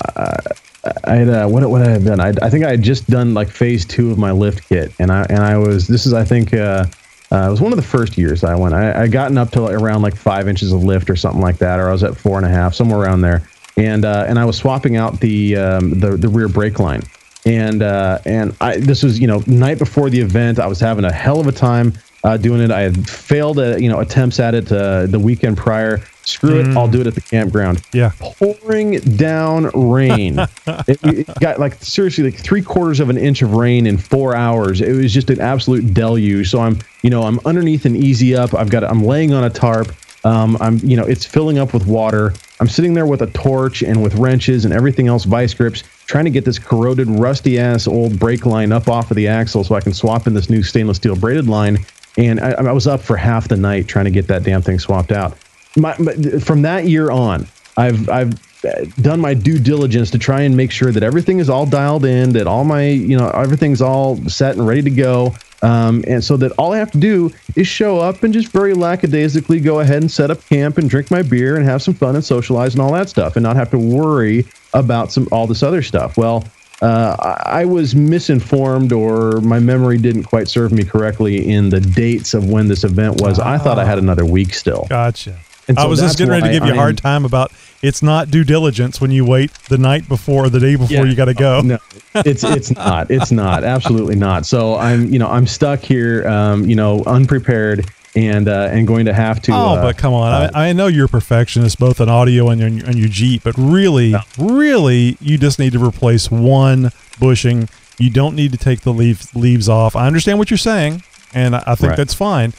[1.04, 2.20] I had uh, what what I had done?
[2.20, 5.12] I, I think I had just done like phase two of my lift kit, and
[5.12, 6.86] I and I was this is I think uh,
[7.32, 8.74] uh, it was one of the first years I went.
[8.74, 11.58] I I gotten up to like around like five inches of lift or something like
[11.58, 14.39] that, or I was at four and a half, somewhere around there, and uh, and
[14.39, 17.04] I was swapping out the um, the the rear brake line
[17.46, 20.60] and uh, and I this was you know night before the event.
[20.60, 22.72] I was having a hell of a time uh, doing it.
[22.72, 26.02] I had failed uh, you know attempts at it uh, the weekend prior.
[26.24, 27.82] Screw it, I'll do it at the campground.
[27.94, 28.12] Yeah.
[28.20, 30.38] pouring down rain.
[30.68, 34.36] it, it got like seriously like three quarters of an inch of rain in four
[34.36, 34.82] hours.
[34.82, 36.52] It was just an absolute deluge.
[36.52, 38.54] So I'm you know I'm underneath an easy up.
[38.54, 39.94] I've got I'm laying on a tarp.
[40.24, 42.34] Um, I'm, you know, it's filling up with water.
[42.60, 46.26] I'm sitting there with a torch and with wrenches and everything else, vice grips, trying
[46.26, 49.76] to get this corroded, rusty ass old brake line up off of the axle so
[49.76, 51.86] I can swap in this new stainless steel braided line.
[52.18, 54.78] And I, I was up for half the night trying to get that damn thing
[54.78, 55.38] swapped out.
[55.78, 57.47] My, my, from that year on,
[57.78, 58.34] I've I've
[58.66, 62.03] uh, done my due diligence to try and make sure that everything is all dialed
[62.03, 65.34] in, that all my you know everything's all set and ready to go.
[65.62, 68.74] Um, and so that all I have to do is show up and just very
[68.74, 72.16] lackadaisically go ahead and set up camp and drink my beer and have some fun
[72.16, 75.63] and socialize and all that stuff and not have to worry about some all this
[75.63, 76.17] other stuff.
[76.17, 76.43] Well,
[76.82, 77.15] uh,
[77.45, 82.49] I was misinformed or my memory didn't quite serve me correctly in the dates of
[82.49, 83.39] when this event was.
[83.39, 84.88] I thought I had another week still.
[84.89, 85.38] Gotcha.
[85.67, 87.51] And I was just getting ready to give you a hard time about
[87.82, 91.15] it's not due diligence when you wait the night before, or the day before you
[91.15, 91.61] got to go.
[91.61, 91.78] No,
[92.15, 93.09] it's it's not.
[93.09, 93.63] It's not.
[93.63, 94.45] Absolutely not.
[94.45, 96.28] So I'm you know I'm stuck here.
[96.28, 99.51] Um, you know unprepared and uh, and going to have to.
[99.53, 100.32] Oh, uh, but come on!
[100.32, 103.43] uh, I, I know you're a perfectionist, both in audio and your, and your Jeep,
[103.43, 107.70] but really, really, you just need to replace one bushing.
[107.97, 109.95] You don't need to take the leaf, leaves off.
[109.95, 111.03] I understand what you're saying,
[111.34, 111.97] and I, I think Right.
[111.97, 112.53] that's fine.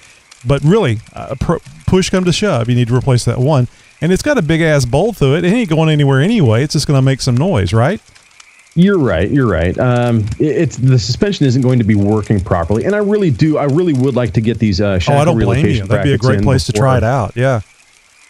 [0.47, 3.69] But really, uh, pr- push come to shove, you need to replace that one.
[4.01, 5.45] And it's got a big ass bolt through it.
[5.45, 6.65] It ain't going anywhere anyway.
[6.65, 8.01] It's just going to make some noise, right?
[8.75, 9.31] You're right.
[9.31, 9.77] You're right.
[9.79, 13.59] Um, it- it's the suspension isn't going to be working properly, and I really do.
[13.59, 14.81] I really would like to get these.
[14.81, 15.85] Uh, Oh, I shackle don't blame you.
[15.85, 17.33] That'd be a great place to try it out.
[17.37, 17.61] Yeah.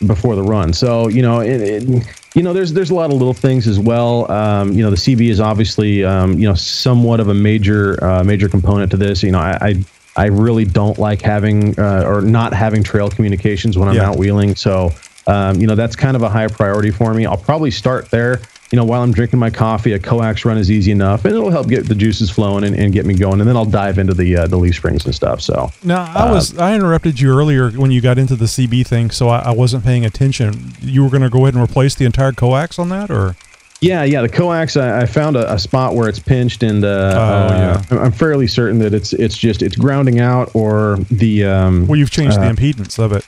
[0.07, 0.73] before the run.
[0.73, 3.79] So you know, it, it, you know, there's there's a lot of little things as
[3.79, 4.29] well.
[4.33, 8.25] Um, you know, the CB is obviously um, you know somewhat of a major uh,
[8.25, 9.23] major component to this.
[9.23, 9.85] You know, I I,
[10.17, 14.09] I really don't like having uh, or not having trail communications when I'm Yeah.
[14.09, 14.57] out wheeling.
[14.57, 14.91] So
[15.29, 17.25] um, you know, that's kind of a high priority for me.
[17.27, 18.41] I'll probably start there.
[18.73, 21.51] You know, while I'm drinking my coffee, a coax run is easy enough, and it'll
[21.51, 23.39] help get the juices flowing and, and get me going.
[23.41, 25.43] And then I'll dive into the uh, the leaf springs and stuff.
[25.43, 29.11] So Now I was I interrupted you earlier when you got into the CB thing,
[29.11, 30.73] so I, I wasn't paying attention.
[30.81, 33.37] You were going to go ahead and replace the entire coax on that, or
[33.83, 34.23] Yeah, yeah.
[34.23, 37.83] The coax, I, I found a, a spot where it's pinched, and uh, Oh, yeah.
[37.91, 41.99] I'm- I'm fairly certain that it's it's just it's grounding out, or the um, Well,
[41.99, 43.27] you've changed uh, the impedance of it.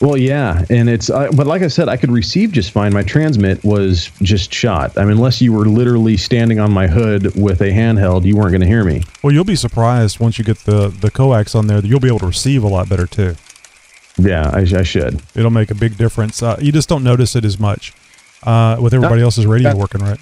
[0.00, 2.92] Well, yeah, and it's uh, but like I said, I could receive just fine.
[2.92, 4.96] My transmit was just shot.
[4.96, 8.52] I mean, unless you were literally standing on my hood with a handheld, you weren't
[8.52, 9.02] going to hear me.
[9.22, 12.06] Well, you'll be surprised once you get the the coax on there that you'll be
[12.06, 13.34] able to receive a lot better too.
[14.18, 15.20] Yeah, I, I should.
[15.34, 16.42] It'll make a big difference.
[16.42, 17.92] Uh, you just don't notice it as much
[18.44, 20.18] uh, with everybody else's radio working right.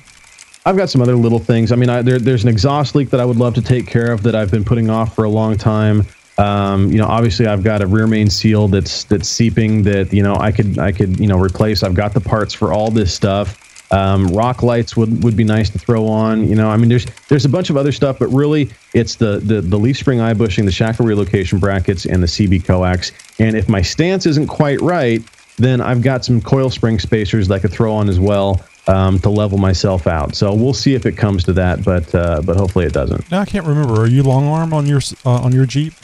[0.65, 1.71] I've got some other little things.
[1.71, 4.11] I mean, I, there, there's an exhaust leak that I would love to take care
[4.11, 6.07] of that I've been putting off for a long time.
[6.39, 10.23] Um, you know, obviously, I've got a rear main seal that's that's seeping that you
[10.23, 11.83] know I could I could you know replace.
[11.83, 13.63] I've got the parts for all this stuff.
[13.93, 16.49] Um, rock lights would, would be nice to throw on.
[16.49, 19.39] You know, I mean, there's there's a bunch of other stuff, but really, it's the
[19.39, 23.13] the, the leaf spring eye bushing, the shackle relocation brackets, and the CB coax.
[23.39, 25.23] And if my stance isn't quite right,
[25.57, 29.19] then I've got some coil spring spacers that I could throw on as well um,
[29.21, 30.35] to level myself out.
[30.35, 33.31] So we'll see if it comes to that, but uh, but hopefully it doesn't.
[33.31, 34.01] Now I can't remember.
[34.01, 35.95] Are you long arm on your uh, on your Jeep?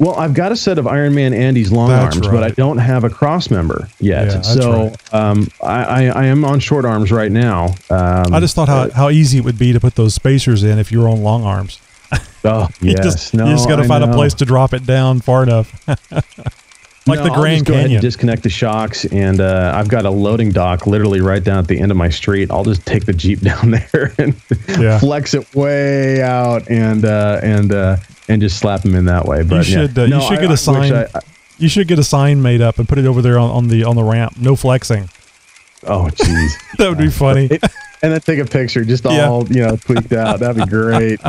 [0.00, 2.78] Well, I've got a set of Iron Man Andy's long That's arms, but I don't
[2.78, 4.26] have a cross member yet.
[4.26, 5.14] Yeah, so right.
[5.14, 7.66] um, I, I, I am on short arms right now.
[7.90, 10.78] Um, I just thought how, how easy it would be to put those spacers in
[10.80, 11.80] if you were on long arms.
[12.44, 14.84] oh you yes, just, no, you just got to find a place to drop it
[14.84, 15.72] down far enough.
[15.88, 18.02] like No, the Grand just go ahead and Canyon.
[18.02, 21.78] disconnect the shocks, and uh, I've got a loading dock literally right down at the
[21.78, 22.50] end of my street.
[22.50, 24.34] I'll just take the Jeep down there and
[24.68, 24.98] Yeah.
[24.98, 27.96] flex it way out, and uh, and uh,
[28.28, 29.42] and just slap them in that way.
[29.42, 29.86] But you yeah.
[29.86, 30.92] should uh, No, you should I- get a sign.
[30.92, 31.20] I- I-
[31.58, 33.84] you should get a sign made up and put it over there on, on the
[33.84, 34.36] on the ramp.
[34.38, 35.08] No flexing.
[35.86, 36.50] oh, jeez.
[36.78, 37.48] That would be funny.
[38.02, 39.28] and then take a picture, just Yeah.
[39.28, 40.40] all you know, tweaked out.
[40.40, 41.20] That'd be great.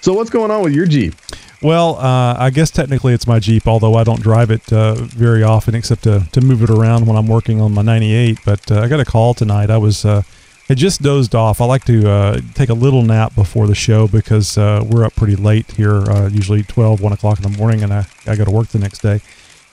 [0.00, 1.14] so, what's going on with your Jeep?
[1.62, 5.42] Well, uh, I guess technically it's my Jeep, although I don't drive it uh, very
[5.42, 8.38] often except to, to move it around when I'm working on my 98.
[8.44, 9.70] But uh, I got a call tonight.
[9.70, 10.22] I was uh,
[10.68, 11.60] had just dozed off.
[11.60, 15.14] I like to uh, take a little nap before the show because uh, we're up
[15.14, 18.44] pretty late here, uh, usually 12, 1 o'clock in the morning, and I, I got
[18.44, 19.20] to work the next day.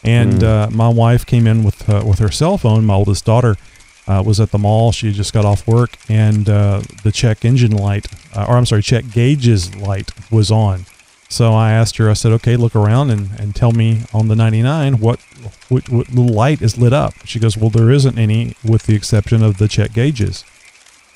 [0.04, 2.86] And uh, my wife came in with uh, with her cell phone.
[2.86, 3.56] My oldest daughter
[4.08, 4.92] uh, was at the mall.
[4.92, 8.82] She just got off work, and uh, the check engine light, uh, or I'm sorry,
[8.82, 10.86] check gauges light was on.
[11.30, 12.10] So I asked her.
[12.10, 15.20] I said, "Okay, look around and, and tell me on the 99 what,
[15.70, 18.96] what what little light is lit up." She goes, "Well, there isn't any, with the
[18.96, 20.44] exception of the check gauges."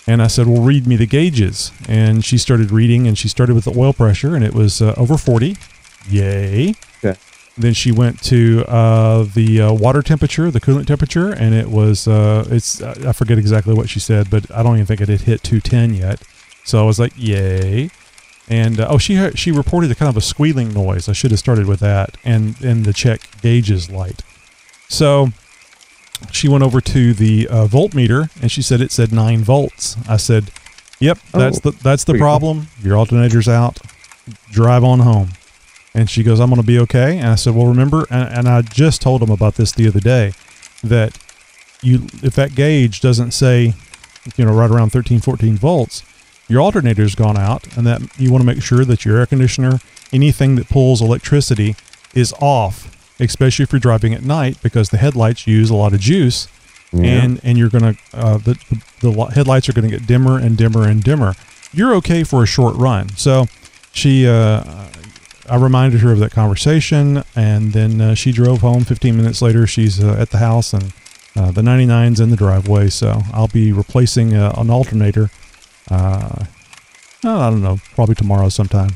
[0.07, 3.55] And I said, "Well, read me the gauges." And she started reading, and she started
[3.55, 5.57] with the oil pressure, and it was uh, over 40.
[6.09, 6.75] Yay!
[7.03, 7.19] Okay.
[7.57, 12.07] Then she went to uh, the uh, water temperature, the coolant temperature, and it was
[12.07, 15.21] uh, it's I forget exactly what she said, but I don't even think it had
[15.21, 16.21] hit 210 yet.
[16.65, 17.89] So I was like, "Yay!"
[18.47, 21.07] And uh, oh, she she reported a kind of a squealing noise.
[21.07, 24.21] I should have started with that, and and the check gauges light.
[24.89, 25.29] So
[26.32, 29.95] she went over to the uh, voltmeter, and she said it said nine volts.
[30.09, 30.51] I said,
[30.99, 32.26] "Yep, that's Oh, the that's the pretty cool.
[32.28, 32.68] problem.
[32.82, 33.80] Your alternator's out.
[34.51, 35.30] Drive on home."
[35.93, 38.49] And she goes, "I'm going to be okay." And I said, "Well, remember," and, and
[38.49, 40.34] I just told him about this the other day,
[40.84, 41.18] that
[41.82, 43.74] you if that gauge doesn't say,
[44.38, 46.03] you know, right around 13, 14 volts,
[46.47, 49.80] your alternator's gone out, and that you want to make sure that your air conditioner,
[50.11, 51.76] anything that pulls electricity,
[52.13, 55.99] is off, especially if you're driving at night, because the headlights use a lot of
[55.99, 56.47] juice,
[56.93, 58.57] and and you're gonna uh, the
[59.01, 61.34] the li- headlights are gonna get dimmer and dimmer and dimmer.
[61.74, 63.47] You're okay for a short run, so
[63.91, 64.28] she.
[64.28, 64.63] Uh,
[65.47, 68.84] I reminded her of that conversation, and then uh, she drove home.
[68.84, 70.91] 15 minutes later, she's uh, at the house, and
[71.36, 72.89] uh, the 99's in the driveway.
[72.89, 75.30] So I'll be replacing uh, an alternator.
[75.91, 76.45] Uh,
[77.24, 78.89] I don't know, probably tomorrow sometime.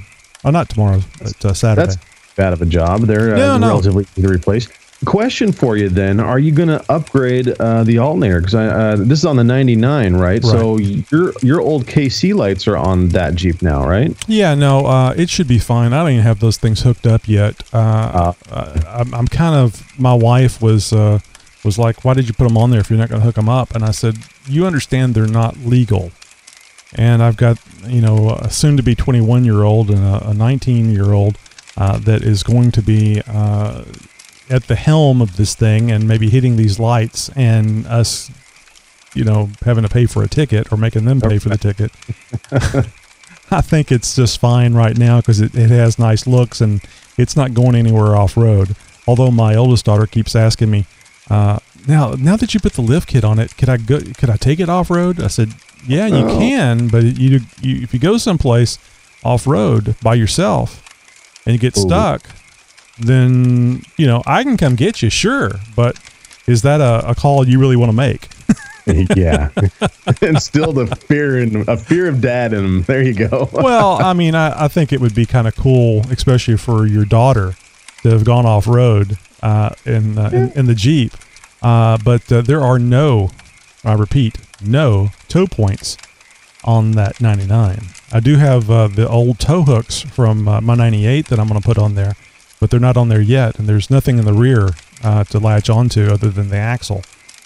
[0.44, 1.88] Oh, not tomorrow, but uh, Saturday.
[1.88, 2.09] That's
[2.40, 3.02] bad of a job.
[3.02, 3.68] They're uh, No, no.
[3.68, 4.68] relatively easy to replace.
[5.06, 8.40] Question for you then: Are you going to upgrade uh, the alternator?
[8.42, 10.44] Because uh, this is on the '99, right?
[10.44, 14.12] So your your old KC lights are on that Jeep now, right?
[14.28, 15.94] Yeah, no, uh, it should be fine.
[15.94, 17.64] I don't even have those things hooked up yet.
[17.74, 19.84] Uh, uh, I'm, I'm kind of.
[19.98, 21.20] My wife was uh,
[21.64, 23.36] was like, "Why did you put them on there if you're not going to hook
[23.36, 24.18] them up?" And I said,
[24.48, 26.12] "You understand they're not legal."
[26.96, 30.92] And I've got you know a soon to be 21 year old and a 19
[30.92, 31.38] year old
[31.80, 33.84] that is going to be uh,
[34.50, 38.30] at the helm of this thing and maybe hitting these lights and us,
[39.14, 41.92] you know, having to pay for a ticket or making them pay for the ticket.
[43.52, 46.82] I think it's just fine right now because it, it has nice looks and
[47.18, 48.76] it's not going anywhere off road.
[49.08, 50.86] Although my oldest daughter keeps asking me,
[51.30, 54.02] uh, now now that you put the lift kit on it, could I go?
[54.18, 55.20] Could I take it off road?
[55.20, 55.54] I said,
[55.88, 56.38] yeah, you Oh.
[56.38, 58.78] can, but you, you if you go someplace
[59.24, 60.84] off road by yourself
[61.50, 61.82] and you get Ooh.
[61.82, 62.30] stuck,
[63.00, 66.00] then you know I can come get you, sure, but
[66.46, 68.30] is that a, a call you really want to make?
[69.16, 69.50] yeah,
[70.22, 72.82] instill the fear and a fear of dad in him.
[72.84, 73.50] There you go.
[73.54, 77.06] well, I mean, I, I think it would be kind of cool, especially for your
[77.06, 77.56] daughter
[78.04, 81.14] to have gone off road uh, in, uh, in in the Jeep.
[81.64, 83.32] Uh, but uh, there are no,
[83.84, 85.98] I repeat, no tow points
[86.64, 87.80] on that 99.
[88.12, 91.60] I do have uh, the old tow hooks from uh, my 98 that I'm going
[91.60, 92.14] to put on there,
[92.60, 94.70] but they're not on there yet, and there's nothing in the rear
[95.04, 97.04] uh, to latch onto other than the axle.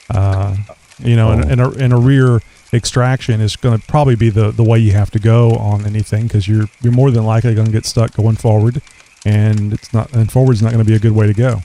[0.10, 0.56] Uh,
[1.00, 2.42] you know, and, and, a, and a rear
[2.72, 6.24] extraction is going to probably be the, the way you have to go on anything
[6.24, 8.82] because you're you're more than likely going to get stuck going forward,
[9.26, 11.62] and it's not and forward's not going to be a good way to go.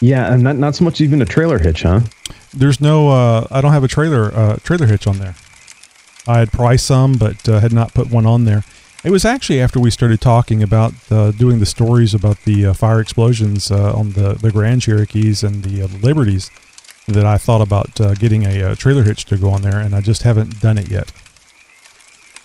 [0.00, 2.00] Yeah, and not not so much even a trailer hitch, huh?
[2.54, 3.10] There's no.
[3.10, 5.34] Uh, I don't have a trailer uh, trailer hitch on there.
[6.30, 8.64] I had priced some, but uh, had not put one on there.
[9.02, 12.74] It was actually after we started talking about uh, doing the stories about the uh,
[12.74, 16.50] fire explosions uh, on the, the Grand Cherokees and the, uh, Liberties
[17.08, 20.00] that I thought about uh, getting a, trailer hitch to go on there, and I
[20.00, 21.12] just haven't done it yet.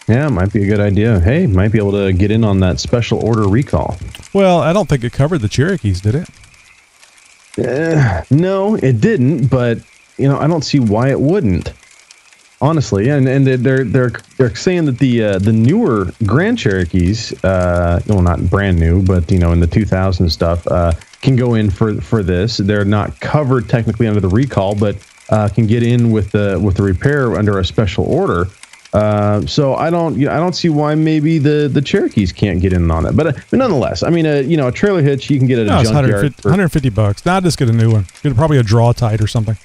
[0.08, 1.20] Yeah, might be a good idea.
[1.20, 3.98] Hey, might be able to get in on that special order recall.
[4.34, 6.30] Well, I don't think it covered the Cherokees, did it?
[7.58, 9.48] Uh, no, it didn't.
[9.48, 9.80] But
[10.18, 11.74] you know, I don't see why it wouldn't.
[12.62, 18.00] Honestly, and and they're they're they're saying that the uh, the newer Grand Cherokees, uh,
[18.08, 21.70] well, not brand new, but you know, in the 2000 stuff, uh, can go in
[21.70, 22.58] for for this.
[22.58, 24.96] They're not covered technically under the recall, but
[25.30, 28.48] uh, can get in with the with the repair under a special order.
[28.94, 32.62] Uh, so I don't, you know, I don't see why maybe the the Cherokees can't
[32.62, 33.18] get in on that.
[33.18, 35.60] But, uh, but nonetheless, I mean, uh, you know, a trailer hitch you can get
[35.60, 37.26] at No, a junkyard 150, for 150 bucks.
[37.26, 38.06] Now just get a new one.
[38.24, 39.58] Get probably a Draw-Tite or something.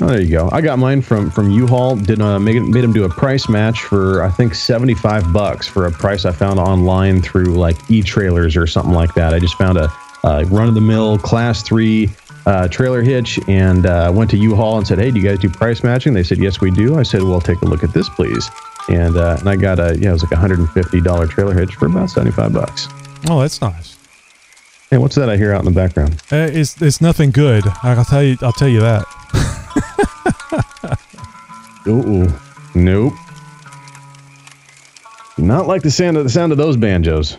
[0.00, 0.48] Oh, there you go.
[0.50, 1.96] I got mine from from U-Haul.
[1.96, 5.66] Did uh, make made them do a price match for I think seventy five bucks
[5.68, 9.34] for a price I found online through like e-trailers or something like that.
[9.34, 9.92] I just found a
[10.24, 12.08] uh, run of the mill class three
[12.46, 15.48] uh, trailer hitch and uh, went to U-Haul and said, "Hey, do you guys do
[15.48, 18.08] price matching?" They said, "Yes, we do." I said, "Well, take a look at this,
[18.08, 18.50] please."
[18.88, 21.26] And uh, and I got a yeah, it was like a hundred and fifty dollar
[21.26, 22.88] trailer hitch for about seventy five bucks.
[23.28, 23.96] Oh, that's nice.
[24.90, 26.14] Hey, what's that I hear out in the background?
[26.32, 27.64] Uh, it's it's nothing good.
[27.82, 28.36] I'll tell you.
[28.42, 29.06] I'll tell you that.
[31.86, 32.32] Ooh,
[32.74, 33.14] nope.
[35.36, 37.36] Not like the sound of the sound of those banjos.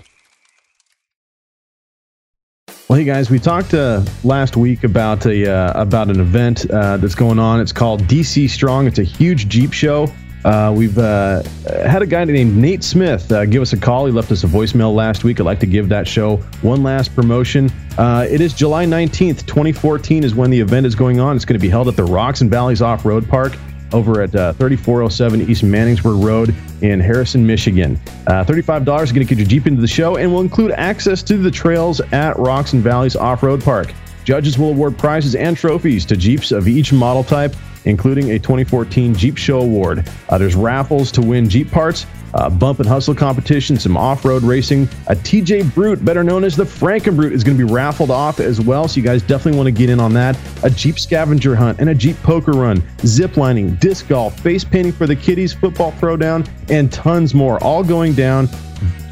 [2.90, 6.98] Well, hey guys, we talked uh, last week about a uh, about an event uh,
[6.98, 7.62] that's going on.
[7.62, 8.88] It's called DC Strong.
[8.88, 10.12] It's a huge Jeep show.
[10.44, 11.42] Uh, we've uh,
[11.86, 14.06] had a guy named Nate Smith uh, give us a call.
[14.06, 15.40] He left us a voicemail last week.
[15.40, 17.72] I'd like to give that show one last promotion.
[17.98, 21.38] It is July 19th, 2014 is when the event is going on.
[21.38, 23.54] It's going to be held at the Rocks and Valleys Off-Road Park
[23.94, 28.00] over at uh, 3407 East Manningsburg Road in Harrison, Michigan.
[28.28, 31.24] Uh, $35 is going to get your Jeep into the show and will include access
[31.24, 33.94] to the trails at Rocks and Valleys Off-Road Park.
[34.26, 39.14] Judges will award prizes and trophies to Jeeps of each model type including a 2014
[39.16, 40.10] Jeep Show Award.
[40.30, 44.84] Uh, there's raffles to win Jeep parts, uh, bump and hustle competition, some off-road racing.
[45.08, 48.60] A TJ Brute, better known as the Frankenbrute, is going to be raffled off as
[48.60, 48.88] well.
[48.88, 50.38] So you guys definitely want to get in on that.
[50.64, 54.94] A Jeep scavenger hunt and a Jeep poker run, zip lining, disc golf, face painting
[54.94, 57.64] for the kiddies, football throwdown, and tons more.
[57.64, 58.48] All going down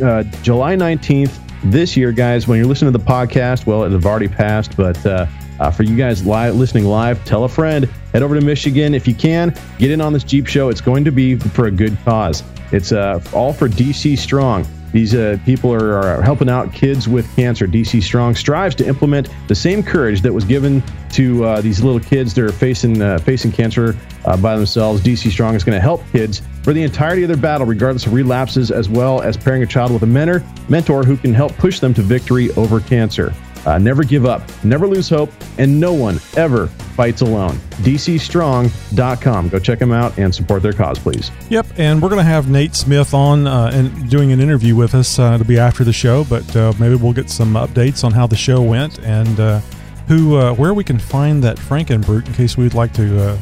[0.03, 2.47] uh, July 19th this year, guys.
[2.47, 5.27] When you're listening to the podcast, well, it have already passed, but uh,
[5.59, 7.85] uh, for you guys live listening live, tell a friend.
[8.13, 9.55] Head over to Michigan if you can.
[9.77, 10.69] Get in on this Jeep show.
[10.69, 12.43] It's going to be for a good cause.
[12.71, 14.65] It's uh, all for DC Strong.
[14.93, 17.65] These uh, people are, are, helping out kids with cancer.
[17.65, 21.99] DC Strong strives to implement the same courage that was given to uh, these little
[21.99, 23.95] kids that are facing uh, facing cancer
[24.25, 25.01] uh, by themselves.
[25.01, 28.13] DC Strong is going to help kids for the entirety of their battle, regardless of
[28.13, 31.79] relapses, as well as pairing a child with a mentor, mentor who can help push
[31.79, 33.33] them to victory over cancer.
[33.65, 37.55] Uh, never give up, never lose hope, and no one ever fights alone.
[37.83, 39.49] DCStrong.com.
[39.49, 41.31] Go check them out and support their cause, please.
[41.49, 44.95] Yep, and we're going to have Nate Smith on uh, and doing an interview with
[44.95, 45.19] us.
[45.19, 48.27] Uh, it'll be after the show, but uh, maybe we'll get some updates on how
[48.27, 49.59] the show went and uh,
[50.07, 53.37] who, uh, where we can find that Frankenbrute in case we'd like to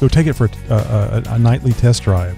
[0.00, 2.36] go take it for a, a, a nightly test drive.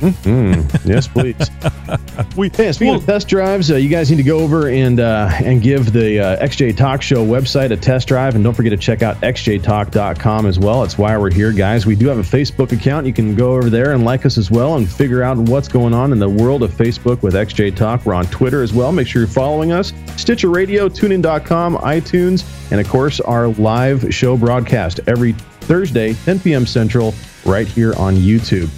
[0.00, 0.88] Mm-hmm.
[0.88, 1.50] Yes, please.
[2.36, 5.00] we, hey, speaking well, of test drives, uh, you guys need to go over and
[5.00, 8.70] uh, and give the uh, XJ Talk Show website a test drive, and don't forget
[8.70, 10.82] to check out xjtalk.com as well.
[10.82, 11.86] That's why we're here, guys.
[11.86, 13.06] We do have a Facebook account.
[13.06, 15.94] You can go over there and like us as well, and figure out what's going
[15.94, 18.04] on in the world of Facebook with XJ Talk.
[18.04, 18.92] We're on Twitter as well.
[18.92, 19.92] Make sure you're following us.
[20.16, 25.32] Stitcher Radio, TuneIn.com, iTunes, and of course our live show broadcast every
[25.62, 26.66] Thursday, 10 p.m.
[26.66, 27.14] Central,
[27.44, 28.68] right here on YouTube.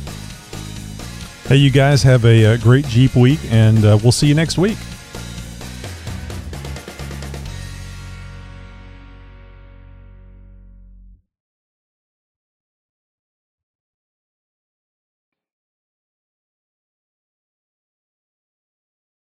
[1.48, 4.58] Hey, you guys have a, a great Jeep week, and uh, we'll see you next
[4.58, 4.76] week.